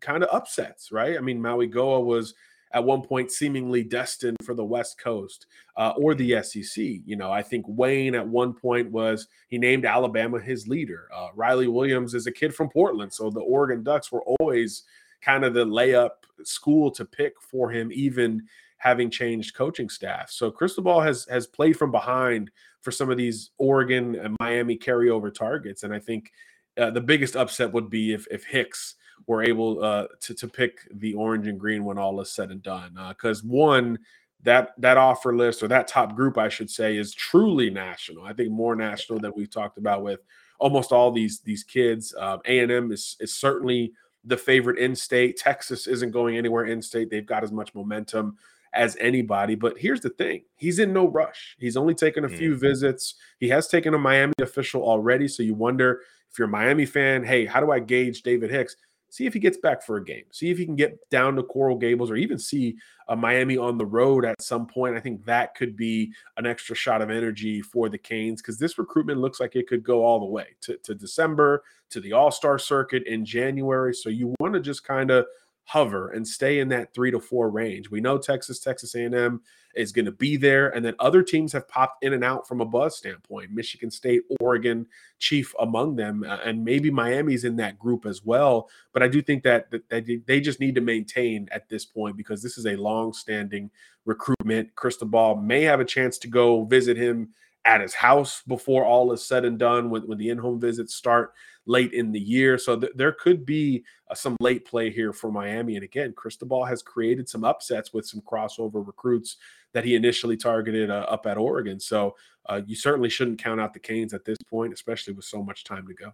kind 0.00 0.22
of 0.22 0.28
upsets, 0.32 0.92
right? 0.92 1.16
I 1.16 1.20
mean, 1.20 1.40
Mauigoa 1.40 2.04
was– 2.04 2.34
at 2.72 2.84
one 2.84 3.02
point 3.02 3.30
seemingly 3.30 3.82
destined 3.82 4.36
for 4.44 4.54
the 4.54 4.64
West 4.64 4.98
Coast 4.98 5.46
uh, 5.76 5.92
or 5.96 6.14
the 6.14 6.42
SEC. 6.42 6.84
You 7.04 7.16
know, 7.16 7.30
I 7.30 7.42
think 7.42 7.64
Wayne 7.68 8.14
at 8.14 8.26
one 8.26 8.52
point 8.52 8.90
was 8.90 9.26
he 9.48 9.58
named 9.58 9.84
Alabama 9.84 10.38
his 10.38 10.68
leader. 10.68 11.08
Uh, 11.14 11.28
Riley 11.34 11.66
Williams 11.66 12.14
is 12.14 12.26
a 12.26 12.32
kid 12.32 12.54
from 12.54 12.70
Portland, 12.70 13.12
so 13.12 13.30
the 13.30 13.40
Oregon 13.40 13.82
Ducks 13.82 14.12
were 14.12 14.22
always 14.22 14.84
kind 15.20 15.44
of 15.44 15.52
the 15.52 15.64
layup 15.64 16.10
school 16.44 16.90
to 16.92 17.04
pick 17.04 17.34
for 17.40 17.70
him, 17.70 17.90
even 17.92 18.46
having 18.80 19.10
changed 19.10 19.54
coaching 19.54 19.90
staff. 19.90 20.30
So 20.30 20.50
Cristobal 20.50 21.00
has 21.00 21.26
has 21.26 21.46
played 21.46 21.76
from 21.76 21.92
behind 21.92 22.50
for 22.80 22.90
some 22.90 23.10
of 23.10 23.18
these 23.18 23.50
Oregon 23.58 24.16
and 24.16 24.34
Miami 24.40 24.76
carryover 24.76 25.32
targets, 25.32 25.82
and 25.82 25.94
I 25.94 25.98
think 25.98 26.32
uh, 26.78 26.90
the 26.90 27.00
biggest 27.00 27.36
upset 27.36 27.72
would 27.72 27.90
be 27.90 28.12
if 28.12 28.26
if 28.30 28.44
Hicks 28.44 28.96
were 29.26 29.42
able 29.42 29.84
uh, 29.84 30.06
to 30.20 30.34
to 30.34 30.48
pick 30.48 30.88
the 30.94 31.14
orange 31.14 31.46
and 31.46 31.60
green 31.60 31.84
when 31.84 31.98
all 31.98 32.20
is 32.20 32.32
said 32.32 32.50
and 32.50 32.62
done. 32.62 32.96
Because 33.08 33.44
uh, 33.44 33.48
one, 33.48 33.98
that 34.44 34.70
that 34.78 34.96
offer 34.96 35.36
list 35.36 35.62
or 35.62 35.68
that 35.68 35.86
top 35.86 36.16
group, 36.16 36.38
I 36.38 36.48
should 36.48 36.70
say, 36.70 36.96
is 36.96 37.12
truly 37.12 37.68
national. 37.68 38.24
I 38.24 38.32
think 38.32 38.50
more 38.50 38.74
national 38.74 39.20
than 39.20 39.32
we've 39.36 39.50
talked 39.50 39.76
about 39.76 40.02
with 40.02 40.20
almost 40.58 40.90
all 40.90 41.10
these 41.10 41.40
these 41.40 41.64
kids. 41.64 42.14
Uh, 42.18 42.38
a 42.46 42.60
and 42.60 42.72
M 42.72 42.92
is 42.92 43.18
is 43.20 43.34
certainly 43.34 43.92
the 44.24 44.38
favorite 44.38 44.78
in 44.78 44.94
state. 44.94 45.36
Texas 45.36 45.86
isn't 45.86 46.12
going 46.12 46.38
anywhere 46.38 46.64
in 46.64 46.80
state. 46.80 47.10
They've 47.10 47.26
got 47.26 47.44
as 47.44 47.52
much 47.52 47.74
momentum 47.74 48.38
as 48.72 48.96
anybody. 49.00 49.54
But 49.54 49.78
here's 49.78 50.00
the 50.00 50.10
thing 50.10 50.42
he's 50.56 50.78
in 50.78 50.92
no 50.92 51.08
rush. 51.08 51.56
He's 51.58 51.76
only 51.76 51.94
taken 51.94 52.24
a 52.24 52.28
mm. 52.28 52.36
few 52.36 52.56
visits. 52.56 53.14
He 53.38 53.48
has 53.48 53.68
taken 53.68 53.94
a 53.94 53.98
Miami 53.98 54.34
official 54.40 54.82
already. 54.82 55.28
So 55.28 55.42
you 55.42 55.54
wonder 55.54 56.02
if 56.30 56.38
you're 56.38 56.48
a 56.48 56.50
Miami 56.50 56.86
fan, 56.86 57.24
hey, 57.24 57.46
how 57.46 57.60
do 57.60 57.72
I 57.72 57.80
gauge 57.80 58.22
David 58.22 58.50
Hicks? 58.50 58.76
see 59.10 59.26
if 59.26 59.34
he 59.34 59.40
gets 59.40 59.58
back 59.58 59.82
for 59.82 59.96
a 59.96 60.04
game. 60.04 60.24
See 60.30 60.50
if 60.50 60.58
he 60.58 60.64
can 60.64 60.76
get 60.76 60.98
down 61.10 61.36
to 61.36 61.42
Coral 61.42 61.76
Gables 61.76 62.10
or 62.10 62.16
even 62.16 62.38
see 62.38 62.76
a 63.08 63.16
Miami 63.16 63.58
on 63.58 63.76
the 63.76 63.84
road 63.84 64.24
at 64.24 64.40
some 64.40 64.66
point. 64.66 64.96
I 64.96 65.00
think 65.00 65.24
that 65.24 65.54
could 65.54 65.76
be 65.76 66.12
an 66.36 66.46
extra 66.46 66.74
shot 66.76 67.02
of 67.02 67.10
energy 67.10 67.60
for 67.60 67.88
the 67.88 67.98
Canes 67.98 68.40
because 68.40 68.58
this 68.58 68.78
recruitment 68.78 69.20
looks 69.20 69.40
like 69.40 69.56
it 69.56 69.68
could 69.68 69.82
go 69.82 70.04
all 70.04 70.20
the 70.20 70.26
way 70.26 70.46
to, 70.62 70.76
to 70.78 70.94
December, 70.94 71.64
to 71.90 72.00
the 72.00 72.12
All 72.12 72.30
Star 72.30 72.58
circuit 72.58 73.02
in 73.06 73.24
January. 73.24 73.94
So 73.94 74.08
you 74.08 74.34
want 74.40 74.54
to 74.54 74.60
just 74.60 74.84
kind 74.84 75.10
of 75.10 75.26
hover 75.64 76.10
and 76.10 76.26
stay 76.26 76.58
in 76.58 76.68
that 76.68 76.92
three 76.92 77.10
to 77.10 77.20
four 77.20 77.50
range. 77.50 77.90
We 77.90 78.00
know 78.00 78.18
Texas, 78.18 78.58
Texas 78.58 78.94
A&M 78.94 79.40
is 79.76 79.92
going 79.92 80.04
to 80.04 80.12
be 80.12 80.36
there, 80.36 80.70
and 80.70 80.84
then 80.84 80.94
other 80.98 81.22
teams 81.22 81.52
have 81.52 81.68
popped 81.68 82.02
in 82.02 82.12
and 82.12 82.24
out 82.24 82.48
from 82.48 82.60
a 82.60 82.64
buzz 82.64 82.96
standpoint. 82.96 83.52
Michigan 83.52 83.90
State, 83.90 84.22
Oregon, 84.40 84.86
chief 85.18 85.54
among 85.60 85.94
them, 85.96 86.24
and 86.24 86.64
maybe 86.64 86.90
Miami's 86.90 87.44
in 87.44 87.56
that 87.56 87.78
group 87.78 88.04
as 88.04 88.24
well. 88.24 88.68
But 88.92 89.02
I 89.02 89.08
do 89.08 89.22
think 89.22 89.44
that, 89.44 89.70
that, 89.70 89.88
that 89.90 90.22
they 90.26 90.40
just 90.40 90.58
need 90.58 90.74
to 90.74 90.80
maintain 90.80 91.48
at 91.52 91.68
this 91.68 91.84
point 91.84 92.16
because 92.16 92.42
this 92.42 92.58
is 92.58 92.66
a 92.66 92.76
long-standing 92.76 93.70
recruitment. 94.04 94.74
Cristobal 94.74 95.36
may 95.36 95.62
have 95.62 95.80
a 95.80 95.84
chance 95.84 96.18
to 96.18 96.28
go 96.28 96.64
visit 96.64 96.96
him 96.96 97.28
at 97.64 97.80
his 97.80 97.94
house 97.94 98.42
before 98.46 98.84
all 98.84 99.12
is 99.12 99.24
said 99.24 99.44
and 99.44 99.58
done 99.58 99.90
when, 99.90 100.02
when 100.02 100.18
the 100.18 100.30
in-home 100.30 100.60
visits 100.60 100.94
start 100.94 101.32
late 101.66 101.92
in 101.92 102.10
the 102.10 102.20
year. 102.20 102.56
So 102.58 102.78
th- 102.78 102.92
there 102.94 103.12
could 103.12 103.44
be 103.44 103.84
uh, 104.10 104.14
some 104.14 104.36
late 104.40 104.64
play 104.64 104.90
here 104.90 105.12
for 105.12 105.30
Miami. 105.30 105.76
And 105.76 105.84
again, 105.84 106.14
Cristobal 106.16 106.64
has 106.64 106.82
created 106.82 107.28
some 107.28 107.44
upsets 107.44 107.92
with 107.92 108.06
some 108.06 108.22
crossover 108.22 108.86
recruits 108.86 109.36
that 109.72 109.84
he 109.84 109.94
initially 109.94 110.36
targeted 110.36 110.90
uh, 110.90 111.06
up 111.08 111.26
at 111.26 111.36
Oregon. 111.36 111.78
So 111.78 112.16
uh, 112.46 112.62
you 112.66 112.74
certainly 112.74 113.10
shouldn't 113.10 113.42
count 113.42 113.60
out 113.60 113.72
the 113.72 113.78
Canes 113.78 114.14
at 114.14 114.24
this 114.24 114.38
point, 114.48 114.72
especially 114.72 115.12
with 115.12 115.26
so 115.26 115.42
much 115.42 115.64
time 115.64 115.86
to 115.86 115.94
go. 115.94 116.12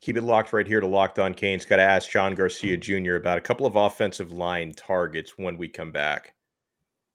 Keep 0.00 0.18
it 0.18 0.22
locked 0.22 0.52
right 0.52 0.66
here 0.66 0.80
to 0.80 0.86
Locked 0.86 1.18
On 1.18 1.32
Canes. 1.32 1.64
Got 1.64 1.76
to 1.76 1.82
ask 1.82 2.10
John 2.10 2.34
Garcia 2.34 2.76
Jr. 2.76 3.14
about 3.14 3.38
a 3.38 3.40
couple 3.40 3.66
of 3.66 3.76
offensive 3.76 4.32
line 4.32 4.72
targets 4.74 5.34
when 5.36 5.56
we 5.56 5.68
come 5.68 5.90
back. 5.90 6.34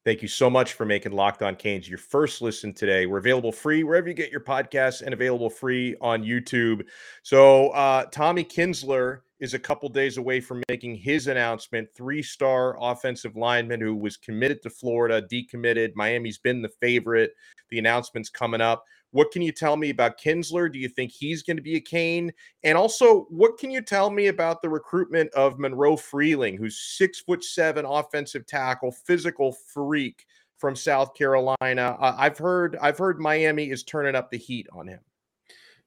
Thank 0.05 0.21
you 0.21 0.27
so 0.27 0.51
much 0.51 0.73
for 0.73 0.85
making 0.85 1.13
Locked 1.13 1.41
On 1.41 1.55
Canes 1.55 1.89
your 1.89 1.97
first 1.97 2.39
listen 2.39 2.75
today. 2.75 3.07
We're 3.07 3.17
available 3.17 3.51
free 3.51 3.83
wherever 3.83 4.07
you 4.07 4.13
get 4.13 4.29
your 4.29 4.39
podcasts 4.39 5.01
and 5.01 5.15
available 5.15 5.49
free 5.49 5.95
on 5.99 6.21
YouTube. 6.23 6.83
So, 7.23 7.69
uh, 7.69 8.05
Tommy 8.11 8.43
Kinsler 8.43 9.21
is 9.39 9.55
a 9.55 9.59
couple 9.59 9.89
days 9.89 10.17
away 10.17 10.41
from 10.41 10.61
making 10.69 10.97
his 10.97 11.25
announcement. 11.25 11.89
Three 11.95 12.21
star 12.21 12.77
offensive 12.79 13.35
lineman 13.35 13.81
who 13.81 13.95
was 13.95 14.15
committed 14.15 14.61
to 14.61 14.69
Florida, 14.69 15.23
decommitted. 15.23 15.93
Miami's 15.95 16.37
been 16.37 16.61
the 16.61 16.69
favorite. 16.69 17.31
The 17.69 17.79
announcement's 17.79 18.29
coming 18.29 18.61
up. 18.61 18.85
What 19.11 19.31
can 19.31 19.41
you 19.41 19.51
tell 19.51 19.77
me 19.77 19.89
about 19.91 20.19
Kinsler? 20.19 20.71
Do 20.71 20.77
you 20.77 20.89
think 20.89 21.11
he's 21.11 21.43
going 21.43 21.57
to 21.57 21.63
be 21.63 21.75
a 21.75 21.81
Cane? 21.81 22.31
And 22.63 22.77
also, 22.77 23.27
what 23.29 23.57
can 23.57 23.71
you 23.71 23.81
tell 23.81 24.09
me 24.09 24.27
about 24.27 24.61
the 24.61 24.69
recruitment 24.69 25.33
of 25.33 25.57
Monroe 25.57 25.95
Freeling, 25.95 26.57
who's 26.57 26.77
six 26.97 27.21
foot 27.21 27.43
seven 27.43 27.85
offensive 27.85 28.45
tackle, 28.45 28.91
physical 28.91 29.55
freak 29.73 30.25
from 30.57 30.75
South 30.75 31.13
Carolina? 31.13 31.97
Uh, 31.99 32.15
I've 32.17 32.37
heard 32.37 32.77
I've 32.81 32.97
heard 32.97 33.19
Miami 33.19 33.69
is 33.69 33.83
turning 33.83 34.15
up 34.15 34.31
the 34.31 34.37
heat 34.37 34.67
on 34.73 34.87
him. 34.87 34.99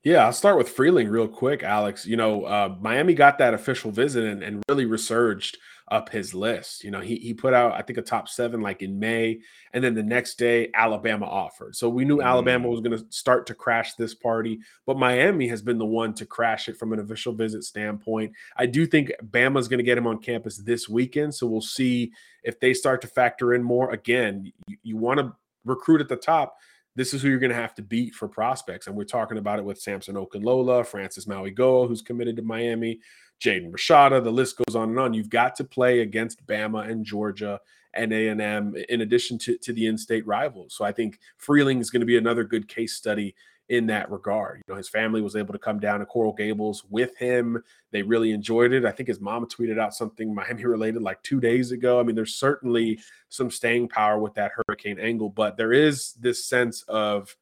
Yeah, 0.04 0.24
I'll 0.24 0.32
start 0.32 0.56
with 0.56 0.68
Freeling 0.68 1.08
real 1.08 1.28
quick, 1.28 1.62
Alex. 1.62 2.06
You 2.06 2.16
know, 2.16 2.44
uh, 2.44 2.76
Miami 2.80 3.14
got 3.14 3.38
that 3.38 3.52
official 3.52 3.90
visit 3.90 4.24
and, 4.24 4.42
and 4.42 4.62
really 4.68 4.86
resurged 4.86 5.58
up 5.90 6.08
his 6.08 6.34
list. 6.34 6.84
You 6.84 6.90
know, 6.90 7.00
he 7.00 7.16
he 7.16 7.34
put 7.34 7.54
out 7.54 7.72
I 7.72 7.82
think 7.82 7.98
a 7.98 8.02
top 8.02 8.28
seven 8.28 8.60
like 8.60 8.82
in 8.82 8.98
May, 8.98 9.40
and 9.72 9.82
then 9.82 9.94
the 9.94 10.02
next 10.02 10.38
day 10.38 10.70
Alabama 10.74 11.26
offered. 11.26 11.76
So 11.76 11.88
we 11.88 12.04
knew 12.04 12.18
mm. 12.18 12.24
Alabama 12.24 12.68
was 12.68 12.80
going 12.80 12.96
to 12.96 13.04
start 13.10 13.46
to 13.46 13.54
crash 13.54 13.94
this 13.94 14.14
party, 14.14 14.60
but 14.86 14.98
Miami 14.98 15.48
has 15.48 15.62
been 15.62 15.78
the 15.78 15.84
one 15.84 16.14
to 16.14 16.26
crash 16.26 16.68
it 16.68 16.76
from 16.76 16.92
an 16.92 17.00
official 17.00 17.32
visit 17.32 17.64
standpoint. 17.64 18.32
I 18.56 18.66
do 18.66 18.86
think 18.86 19.12
Bama's 19.22 19.68
going 19.68 19.78
to 19.78 19.84
get 19.84 19.98
him 19.98 20.06
on 20.06 20.18
campus 20.18 20.58
this 20.58 20.88
weekend, 20.88 21.34
so 21.34 21.46
we'll 21.46 21.60
see 21.60 22.12
if 22.42 22.60
they 22.60 22.74
start 22.74 23.00
to 23.02 23.08
factor 23.08 23.54
in 23.54 23.62
more. 23.62 23.90
Again, 23.90 24.52
you, 24.66 24.76
you 24.82 24.96
want 24.96 25.20
to 25.20 25.32
recruit 25.64 26.00
at 26.00 26.08
the 26.08 26.16
top 26.16 26.56
this 26.98 27.14
is 27.14 27.22
who 27.22 27.28
you're 27.28 27.38
going 27.38 27.50
to 27.50 27.56
have 27.56 27.76
to 27.76 27.82
beat 27.82 28.12
for 28.12 28.26
prospects. 28.26 28.88
And 28.88 28.96
we're 28.96 29.04
talking 29.04 29.38
about 29.38 29.60
it 29.60 29.64
with 29.64 29.80
Samson 29.80 30.16
Okunlola, 30.16 30.84
Francis 30.84 31.26
Mauigoa, 31.26 31.86
who's 31.86 32.02
committed 32.02 32.34
to 32.36 32.42
Miami, 32.42 32.98
Jaden 33.40 33.70
Rashada. 33.70 34.22
The 34.22 34.32
list 34.32 34.56
goes 34.56 34.74
on 34.74 34.90
and 34.90 34.98
on. 34.98 35.14
You've 35.14 35.30
got 35.30 35.54
to 35.56 35.64
play 35.64 36.00
against 36.00 36.44
Bama 36.44 36.90
and 36.90 37.04
Georgia 37.04 37.60
and 37.94 38.12
A&M 38.12 38.74
in 38.88 39.00
addition 39.02 39.38
to, 39.38 39.56
to 39.58 39.72
the 39.72 39.86
in-state 39.86 40.26
rivals. 40.26 40.74
So 40.74 40.84
I 40.84 40.90
think 40.90 41.20
Freeling 41.36 41.78
is 41.78 41.88
going 41.88 42.00
to 42.00 42.06
be 42.06 42.18
another 42.18 42.42
good 42.42 42.66
case 42.66 42.94
study 42.94 43.34
in 43.68 43.86
that 43.86 44.10
regard. 44.10 44.58
You 44.58 44.72
know, 44.72 44.76
his 44.76 44.88
family 44.88 45.20
was 45.20 45.36
able 45.36 45.52
to 45.52 45.58
come 45.58 45.78
down 45.78 46.00
to 46.00 46.06
Coral 46.06 46.32
Gables 46.32 46.84
with 46.88 47.16
him. 47.16 47.62
They 47.90 48.02
really 48.02 48.32
enjoyed 48.32 48.72
it. 48.72 48.84
I 48.84 48.90
think 48.90 49.08
his 49.08 49.20
mom 49.20 49.46
tweeted 49.46 49.78
out 49.78 49.94
something 49.94 50.34
Miami 50.34 50.64
related 50.64 51.02
like 51.02 51.22
two 51.22 51.40
days 51.40 51.72
ago. 51.72 52.00
I 52.00 52.02
mean, 52.02 52.16
there's 52.16 52.34
certainly 52.34 53.00
some 53.28 53.50
staying 53.50 53.88
power 53.88 54.18
with 54.18 54.34
that 54.34 54.52
hurricane 54.54 54.98
angle, 54.98 55.28
but 55.28 55.56
there 55.56 55.72
is 55.72 56.14
this 56.14 56.44
sense 56.44 56.82
of 56.88 57.36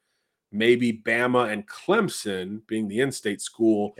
maybe 0.52 0.92
Bama 0.92 1.52
and 1.52 1.66
Clemson 1.68 2.66
being 2.66 2.88
the 2.88 3.00
in-state 3.00 3.40
school 3.40 3.94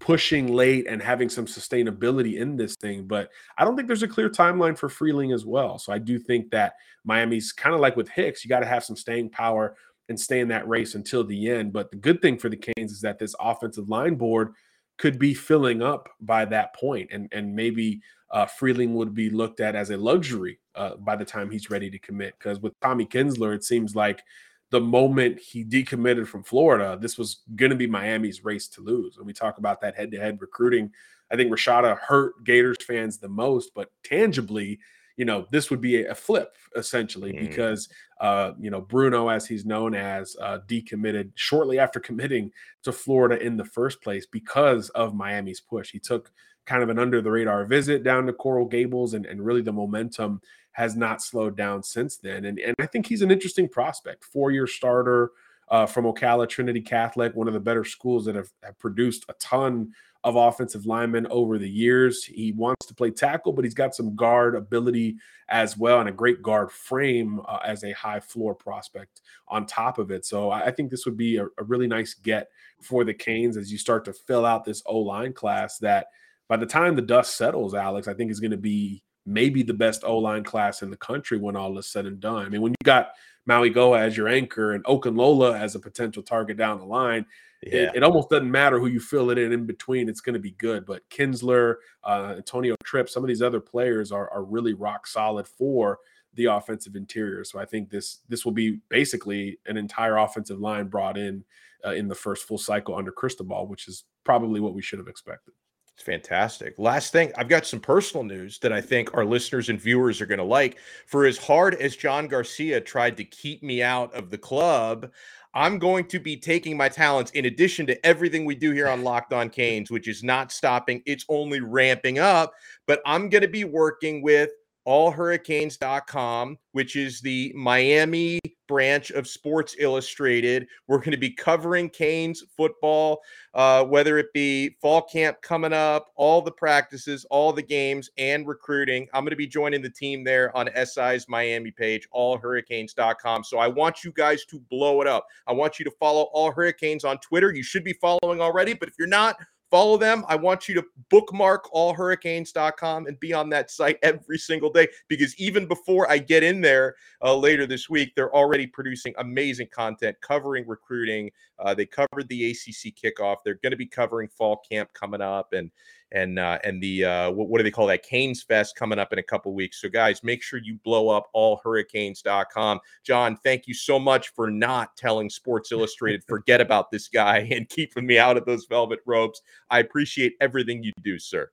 pushing 0.00 0.52
late 0.52 0.86
and 0.88 1.00
having 1.02 1.28
some 1.28 1.44
sustainability 1.44 2.40
in 2.40 2.56
this 2.56 2.74
thing. 2.76 3.06
But 3.06 3.30
I 3.58 3.64
don't 3.64 3.76
think 3.76 3.86
there's 3.86 4.02
a 4.02 4.08
clear 4.08 4.30
timeline 4.30 4.76
for 4.76 4.88
Freeling 4.88 5.32
as 5.32 5.44
well. 5.44 5.78
So 5.78 5.92
I 5.92 5.98
do 5.98 6.18
think 6.18 6.50
that 6.50 6.74
Miami's 7.04 7.52
kind 7.52 7.74
of 7.74 7.80
like 7.80 7.96
with 7.96 8.08
Hicks, 8.08 8.42
you 8.42 8.48
got 8.48 8.60
to 8.60 8.66
have 8.66 8.82
some 8.82 8.96
staying 8.96 9.28
power 9.28 9.76
and 10.10 10.20
stay 10.20 10.40
in 10.40 10.48
that 10.48 10.68
race 10.68 10.94
until 10.94 11.24
the 11.24 11.48
end. 11.48 11.72
But 11.72 11.90
the 11.90 11.96
good 11.96 12.20
thing 12.20 12.36
for 12.36 12.50
the 12.50 12.56
Canes 12.56 12.92
is 12.92 13.00
that 13.00 13.18
this 13.18 13.34
offensive 13.40 13.88
line 13.88 14.16
board 14.16 14.52
could 14.98 15.18
be 15.18 15.32
filling 15.32 15.80
up 15.80 16.10
by 16.20 16.44
that 16.46 16.74
point, 16.74 17.08
and 17.10 17.28
and 17.32 17.54
maybe 17.54 18.02
uh, 18.30 18.44
Freeling 18.44 18.94
would 18.94 19.14
be 19.14 19.30
looked 19.30 19.60
at 19.60 19.74
as 19.74 19.90
a 19.90 19.96
luxury 19.96 20.58
uh, 20.74 20.96
by 20.96 21.16
the 21.16 21.24
time 21.24 21.50
he's 21.50 21.70
ready 21.70 21.88
to 21.90 21.98
commit. 21.98 22.34
Because 22.38 22.60
with 22.60 22.78
Tommy 22.80 23.06
Kinsler, 23.06 23.54
it 23.54 23.64
seems 23.64 23.96
like 23.96 24.22
the 24.70 24.80
moment 24.80 25.38
he 25.40 25.64
decommitted 25.64 26.26
from 26.26 26.44
Florida, 26.44 26.98
this 27.00 27.16
was 27.16 27.42
going 27.56 27.70
to 27.70 27.76
be 27.76 27.86
Miami's 27.86 28.44
race 28.44 28.68
to 28.68 28.82
lose. 28.82 29.16
And 29.16 29.26
we 29.26 29.32
talk 29.32 29.58
about 29.58 29.80
that 29.80 29.96
head 29.96 30.10
to 30.12 30.20
head 30.20 30.40
recruiting. 30.40 30.90
I 31.32 31.36
think 31.36 31.52
Rashada 31.52 31.98
hurt 31.98 32.44
Gators 32.44 32.76
fans 32.84 33.18
the 33.18 33.28
most, 33.28 33.72
but 33.74 33.90
tangibly, 34.04 34.78
you 35.20 35.26
know, 35.26 35.46
this 35.50 35.68
would 35.68 35.82
be 35.82 36.06
a 36.06 36.14
flip 36.14 36.56
essentially 36.76 37.34
mm. 37.34 37.40
because, 37.40 37.90
uh, 38.22 38.52
you 38.58 38.70
know, 38.70 38.80
Bruno, 38.80 39.28
as 39.28 39.46
he's 39.46 39.66
known 39.66 39.94
as, 39.94 40.34
uh, 40.40 40.60
decommitted 40.66 41.30
shortly 41.34 41.78
after 41.78 42.00
committing 42.00 42.50
to 42.84 42.90
Florida 42.90 43.38
in 43.38 43.58
the 43.58 43.64
first 43.66 44.00
place 44.00 44.24
because 44.24 44.88
of 44.90 45.14
Miami's 45.14 45.60
push. 45.60 45.90
He 45.90 45.98
took 45.98 46.32
kind 46.64 46.82
of 46.82 46.88
an 46.88 46.98
under 46.98 47.20
the 47.20 47.30
radar 47.30 47.66
visit 47.66 48.02
down 48.02 48.24
to 48.28 48.32
Coral 48.32 48.64
Gables 48.64 49.12
and, 49.12 49.26
and 49.26 49.44
really 49.44 49.60
the 49.60 49.74
momentum 49.74 50.40
has 50.72 50.96
not 50.96 51.20
slowed 51.20 51.54
down 51.54 51.82
since 51.82 52.16
then. 52.16 52.46
And, 52.46 52.58
and 52.58 52.74
I 52.78 52.86
think 52.86 53.04
he's 53.06 53.20
an 53.20 53.30
interesting 53.30 53.68
prospect, 53.68 54.24
four 54.24 54.50
year 54.50 54.66
starter 54.66 55.32
uh, 55.68 55.84
from 55.84 56.06
Ocala 56.06 56.48
Trinity 56.48 56.80
Catholic, 56.80 57.36
one 57.36 57.46
of 57.46 57.52
the 57.52 57.60
better 57.60 57.84
schools 57.84 58.24
that 58.24 58.36
have, 58.36 58.48
have 58.62 58.78
produced 58.78 59.26
a 59.28 59.34
ton 59.34 59.92
of 60.22 60.36
offensive 60.36 60.86
linemen 60.86 61.26
over 61.30 61.58
the 61.58 61.68
years. 61.68 62.24
He 62.24 62.52
wants 62.52 62.86
to 62.86 62.94
play 62.94 63.10
tackle, 63.10 63.52
but 63.52 63.64
he's 63.64 63.74
got 63.74 63.94
some 63.94 64.14
guard 64.14 64.54
ability 64.54 65.16
as 65.48 65.76
well 65.76 66.00
and 66.00 66.08
a 66.08 66.12
great 66.12 66.42
guard 66.42 66.70
frame 66.70 67.40
uh, 67.48 67.58
as 67.64 67.82
a 67.84 67.92
high 67.92 68.20
floor 68.20 68.54
prospect 68.54 69.22
on 69.48 69.66
top 69.66 69.98
of 69.98 70.10
it. 70.10 70.24
So 70.26 70.50
I, 70.50 70.70
think 70.70 70.90
this 70.90 71.06
would 71.06 71.16
be 71.16 71.38
a, 71.38 71.46
a, 71.58 71.64
really 71.64 71.86
nice 71.86 72.14
get 72.14 72.48
for 72.80 73.02
the 73.02 73.14
Canes 73.14 73.56
as 73.56 73.72
you 73.72 73.78
start 73.78 74.04
to 74.04 74.12
fill 74.12 74.44
out 74.44 74.64
this 74.64 74.82
O 74.86 74.98
line 74.98 75.32
class 75.32 75.78
that 75.78 76.08
by 76.48 76.56
the 76.56 76.66
time 76.66 76.94
the 76.94 77.02
dust 77.02 77.36
settles, 77.36 77.74
Alex, 77.74 78.06
I 78.06 78.14
think 78.14 78.30
is 78.30 78.40
going 78.40 78.50
to 78.52 78.56
be 78.56 79.02
maybe 79.26 79.62
the 79.62 79.74
best 79.74 80.04
O 80.04 80.18
line 80.18 80.44
class 80.44 80.82
in 80.82 80.90
the 80.90 80.96
country 80.96 81.38
when 81.38 81.56
all 81.56 81.78
is 81.78 81.86
said 81.86 82.06
and 82.06 82.20
done. 82.20 82.44
I 82.44 82.48
mean, 82.48 82.60
when 82.60 82.72
you 82.72 82.84
got 82.84 83.10
Mauigoa 83.50 83.98
as 83.98 84.16
your 84.16 84.28
anchor 84.28 84.72
and 84.72 84.84
Okunlola 84.84 85.58
as 85.58 85.74
a 85.74 85.80
potential 85.80 86.22
target 86.22 86.56
down 86.56 86.78
the 86.78 86.84
line, 86.84 87.26
yeah. 87.62 87.74
it, 87.74 87.96
it, 87.96 88.02
almost 88.02 88.30
doesn't 88.30 88.50
matter 88.50 88.78
who 88.78 88.86
you 88.86 89.00
fill 89.00 89.30
it 89.30 89.38
in 89.38 89.52
in 89.52 89.66
between. 89.66 90.08
It's 90.08 90.20
going 90.20 90.34
to 90.34 90.40
be 90.40 90.52
good. 90.52 90.86
But 90.86 91.08
Kinsler, 91.10 91.76
uh, 92.04 92.34
Antonio 92.36 92.76
Tripp, 92.84 93.08
some 93.08 93.24
of 93.24 93.28
these 93.28 93.42
other 93.42 93.60
players 93.60 94.12
are, 94.12 94.30
are 94.30 94.44
really 94.44 94.72
rock 94.72 95.06
solid 95.06 95.46
for 95.48 95.98
the 96.34 96.46
offensive 96.46 96.94
interior. 96.94 97.44
So 97.44 97.58
I 97.58 97.64
think 97.64 97.90
this 97.90 98.20
this 98.28 98.44
will 98.44 98.52
be 98.52 98.80
basically 98.88 99.58
an 99.66 99.76
entire 99.76 100.16
offensive 100.16 100.60
line 100.60 100.86
brought 100.86 101.18
in 101.18 101.44
uh, 101.84 101.92
in 101.92 102.08
the 102.08 102.14
first 102.14 102.46
full 102.46 102.58
cycle 102.58 102.94
under 102.94 103.10
Cristobal, 103.10 103.66
which 103.66 103.88
is 103.88 104.04
probably 104.24 104.60
what 104.60 104.74
we 104.74 104.82
should 104.82 104.98
have 104.98 105.08
expected. 105.08 105.54
It's 106.00 106.06
fantastic. 106.06 106.78
Last 106.78 107.12
thing, 107.12 107.30
I've 107.36 107.50
got 107.50 107.66
some 107.66 107.78
personal 107.78 108.24
news 108.24 108.58
that 108.60 108.72
I 108.72 108.80
think 108.80 109.12
our 109.12 109.22
listeners 109.26 109.68
and 109.68 109.78
viewers 109.78 110.22
are 110.22 110.26
going 110.26 110.38
to 110.38 110.44
like. 110.44 110.78
For 111.04 111.26
as 111.26 111.36
hard 111.36 111.74
as 111.74 111.94
John 111.94 112.26
Garcia 112.26 112.80
tried 112.80 113.18
to 113.18 113.24
keep 113.24 113.62
me 113.62 113.82
out 113.82 114.14
of 114.14 114.30
the 114.30 114.38
club, 114.38 115.10
I'm 115.52 115.78
going 115.78 116.06
to 116.06 116.18
be 116.18 116.38
taking 116.38 116.74
my 116.74 116.88
talents 116.88 117.32
in 117.32 117.44
addition 117.44 117.86
to 117.86 118.06
everything 118.06 118.46
we 118.46 118.54
do 118.54 118.70
here 118.70 118.88
on 118.88 119.04
Locked 119.04 119.34
On 119.34 119.50
Canes, 119.50 119.90
which 119.90 120.08
is 120.08 120.24
not 120.24 120.52
stopping, 120.52 121.02
it's 121.04 121.26
only 121.28 121.60
ramping 121.60 122.18
up. 122.18 122.54
But 122.86 123.02
I'm 123.04 123.28
going 123.28 123.42
to 123.42 123.48
be 123.48 123.64
working 123.64 124.22
with 124.22 124.48
allhurricanes.com, 124.86 126.58
which 126.72 126.96
is 126.96 127.20
the 127.20 127.52
Miami 127.54 128.40
branch 128.70 129.10
of 129.10 129.26
Sports 129.26 129.74
Illustrated. 129.78 130.66
We're 130.86 130.98
going 130.98 131.10
to 131.10 131.16
be 131.16 131.30
covering 131.30 131.90
Canes 131.90 132.44
football, 132.56 133.20
uh, 133.54 133.84
whether 133.84 134.16
it 134.16 134.32
be 134.32 134.76
fall 134.80 135.02
camp 135.02 135.42
coming 135.42 135.72
up, 135.72 136.06
all 136.14 136.40
the 136.40 136.52
practices, 136.52 137.26
all 137.30 137.52
the 137.52 137.62
games, 137.62 138.10
and 138.16 138.46
recruiting. 138.46 139.08
I'm 139.12 139.24
going 139.24 139.30
to 139.30 139.36
be 139.36 139.48
joining 139.48 139.82
the 139.82 139.90
team 139.90 140.22
there 140.22 140.56
on 140.56 140.68
SI's 140.76 141.28
Miami 141.28 141.72
page, 141.72 142.08
allhurricanes.com. 142.14 143.42
So 143.44 143.58
I 143.58 143.66
want 143.66 144.04
you 144.04 144.12
guys 144.12 144.44
to 144.46 144.60
blow 144.70 145.00
it 145.00 145.08
up. 145.08 145.26
I 145.48 145.52
want 145.52 145.80
you 145.80 145.84
to 145.84 145.92
follow 145.98 146.28
All 146.32 146.52
Hurricanes 146.52 147.04
on 147.04 147.18
Twitter. 147.18 147.52
You 147.52 147.64
should 147.64 147.84
be 147.84 147.94
following 147.94 148.40
already, 148.40 148.74
but 148.74 148.88
if 148.88 148.94
you're 148.98 149.08
not, 149.08 149.36
Follow 149.70 149.96
them. 149.96 150.24
I 150.26 150.34
want 150.34 150.68
you 150.68 150.74
to 150.74 150.84
bookmark 151.10 151.70
allhurricanes.com 151.72 153.06
and 153.06 153.20
be 153.20 153.32
on 153.32 153.48
that 153.50 153.70
site 153.70 153.98
every 154.02 154.36
single 154.36 154.70
day 154.70 154.88
because 155.06 155.38
even 155.38 155.66
before 155.66 156.10
I 156.10 156.18
get 156.18 156.42
in 156.42 156.60
there 156.60 156.96
uh, 157.22 157.36
later 157.36 157.66
this 157.66 157.88
week, 157.88 158.12
they're 158.16 158.34
already 158.34 158.66
producing 158.66 159.14
amazing 159.18 159.68
content 159.72 160.16
covering 160.20 160.66
recruiting. 160.66 161.30
Uh, 161.60 161.72
they 161.72 161.86
covered 161.86 162.28
the 162.28 162.50
ACC 162.50 162.94
kickoff. 162.96 163.36
They're 163.44 163.60
going 163.62 163.70
to 163.70 163.76
be 163.76 163.86
covering 163.86 164.28
fall 164.28 164.60
camp 164.68 164.92
coming 164.92 165.20
up 165.20 165.52
and 165.52 165.70
and 166.12 166.38
uh, 166.38 166.58
and 166.64 166.82
the 166.82 167.04
uh, 167.04 167.30
what, 167.30 167.48
what, 167.48 167.58
do 167.58 167.64
they 167.64 167.70
call 167.70 167.86
that 167.86 168.02
Canes 168.02 168.42
Fest 168.42 168.76
coming 168.76 168.98
up 168.98 169.12
in 169.12 169.18
a 169.18 169.22
couple 169.22 169.52
weeks. 169.54 169.80
So 169.80 169.88
guys, 169.88 170.22
make 170.24 170.42
sure 170.42 170.58
you 170.62 170.78
blow 170.84 171.08
up 171.08 171.28
all 171.32 171.60
allhurricanes.com. 171.64 172.80
John, 173.04 173.36
thank 173.44 173.66
you 173.66 173.74
so 173.74 173.98
much 173.98 174.28
for 174.28 174.50
not 174.50 174.96
telling 174.96 175.30
Sports 175.30 175.72
Illustrated 175.72 176.24
forget 176.28 176.60
about 176.60 176.90
this 176.90 177.08
guy 177.08 177.38
and 177.50 177.68
keeping 177.68 178.06
me 178.06 178.18
out 178.18 178.36
of 178.36 178.44
those 178.44 178.66
velvet 178.66 179.00
robes. 179.06 179.42
I 179.70 179.80
appreciate 179.80 180.34
everything 180.40 180.82
you 180.82 180.92
do, 181.02 181.18
sir. 181.18 181.50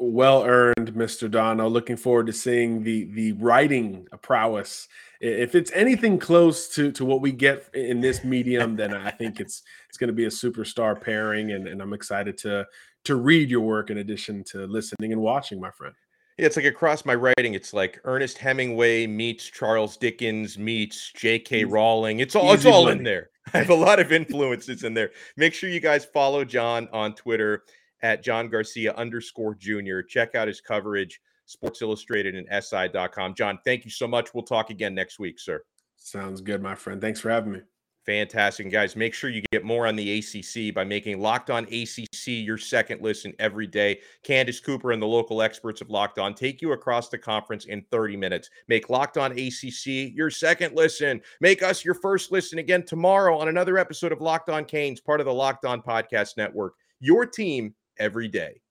Well 0.00 0.44
earned, 0.44 0.94
Mr. 0.94 1.28
Donno. 1.28 1.68
Looking 1.68 1.96
forward 1.96 2.26
to 2.26 2.32
seeing 2.32 2.84
the 2.84 3.04
the 3.14 3.32
writing 3.32 4.06
prowess. 4.22 4.86
If 5.20 5.56
it's 5.56 5.72
anything 5.72 6.20
close 6.20 6.68
to 6.76 6.92
to 6.92 7.04
what 7.04 7.20
we 7.20 7.32
get 7.32 7.68
in 7.74 8.00
this 8.00 8.22
medium, 8.22 8.76
then 8.76 8.94
I 8.94 9.10
think 9.10 9.40
it's 9.40 9.64
it's 9.88 9.98
going 9.98 10.06
to 10.06 10.14
be 10.14 10.26
a 10.26 10.28
superstar 10.28 11.00
pairing, 11.00 11.50
and, 11.50 11.66
and 11.66 11.82
I'm 11.82 11.92
excited 11.92 12.38
to 12.38 12.64
to 13.04 13.16
read 13.16 13.50
your 13.50 13.60
work 13.60 13.90
in 13.90 13.98
addition 13.98 14.44
to 14.44 14.66
listening 14.66 15.12
and 15.12 15.20
watching, 15.20 15.60
my 15.60 15.70
friend. 15.70 15.94
Yeah, 16.38 16.46
it's 16.46 16.56
like 16.56 16.66
across 16.66 17.04
my 17.04 17.14
writing, 17.14 17.54
it's 17.54 17.72
like 17.72 18.00
Ernest 18.04 18.38
Hemingway 18.38 19.06
meets 19.08 19.44
Charles 19.44 19.96
Dickens 19.96 20.56
meets 20.56 21.10
J.K. 21.16 21.64
Rowling. 21.64 22.20
It's 22.20 22.36
all 22.36 22.52
it's 22.52 22.64
all 22.64 22.84
money. 22.84 22.98
in 22.98 23.04
there. 23.04 23.30
I 23.54 23.58
have 23.58 23.70
a 23.70 23.74
lot 23.74 23.98
of 23.98 24.12
influences 24.12 24.84
in 24.84 24.94
there. 24.94 25.10
Make 25.36 25.54
sure 25.54 25.68
you 25.68 25.80
guys 25.80 26.04
follow 26.04 26.44
John 26.44 26.88
on 26.92 27.14
Twitter 27.14 27.64
at 28.02 28.22
John 28.22 28.48
Garcia 28.48 28.94
underscore 28.94 29.54
junior. 29.56 30.02
Check 30.02 30.34
out 30.36 30.46
his 30.46 30.60
coverage, 30.60 31.20
Sports 31.46 31.82
Illustrated 31.82 32.36
and 32.36 32.46
SI.com. 32.62 33.34
John, 33.34 33.58
thank 33.64 33.84
you 33.84 33.90
so 33.90 34.06
much. 34.06 34.32
We'll 34.32 34.44
talk 34.44 34.70
again 34.70 34.94
next 34.94 35.18
week, 35.18 35.40
sir. 35.40 35.62
Sounds 35.96 36.40
good, 36.40 36.62
my 36.62 36.74
friend. 36.74 37.00
Thanks 37.00 37.20
for 37.20 37.30
having 37.30 37.52
me. 37.52 37.60
Fantastic. 38.08 38.64
And 38.64 38.72
guys, 38.72 38.96
make 38.96 39.12
sure 39.12 39.28
you 39.28 39.42
get 39.52 39.66
more 39.66 39.86
on 39.86 39.94
the 39.94 40.18
ACC 40.18 40.74
by 40.74 40.82
making 40.82 41.20
Locked 41.20 41.50
On 41.50 41.64
ACC 41.64 42.26
your 42.26 42.56
second 42.56 43.02
listen 43.02 43.34
every 43.38 43.66
day. 43.66 44.00
Candace 44.22 44.60
Cooper 44.60 44.92
and 44.92 45.02
the 45.02 45.06
local 45.06 45.42
experts 45.42 45.82
of 45.82 45.90
Locked 45.90 46.18
On 46.18 46.32
take 46.32 46.62
you 46.62 46.72
across 46.72 47.10
the 47.10 47.18
conference 47.18 47.66
in 47.66 47.84
30 47.90 48.16
minutes. 48.16 48.48
Make 48.66 48.88
Locked 48.88 49.18
On 49.18 49.32
ACC 49.32 50.14
your 50.14 50.30
second 50.30 50.74
listen. 50.74 51.20
Make 51.42 51.62
us 51.62 51.84
your 51.84 51.92
first 51.92 52.32
listen 52.32 52.58
again 52.58 52.82
tomorrow 52.82 53.36
on 53.36 53.48
another 53.48 53.76
episode 53.76 54.10
of 54.10 54.22
Locked 54.22 54.48
On 54.48 54.64
Canes, 54.64 55.02
part 55.02 55.20
of 55.20 55.26
the 55.26 55.34
Locked 55.34 55.66
On 55.66 55.82
Podcast 55.82 56.38
Network. 56.38 56.76
Your 57.00 57.26
team 57.26 57.74
every 57.98 58.26
day. 58.26 58.62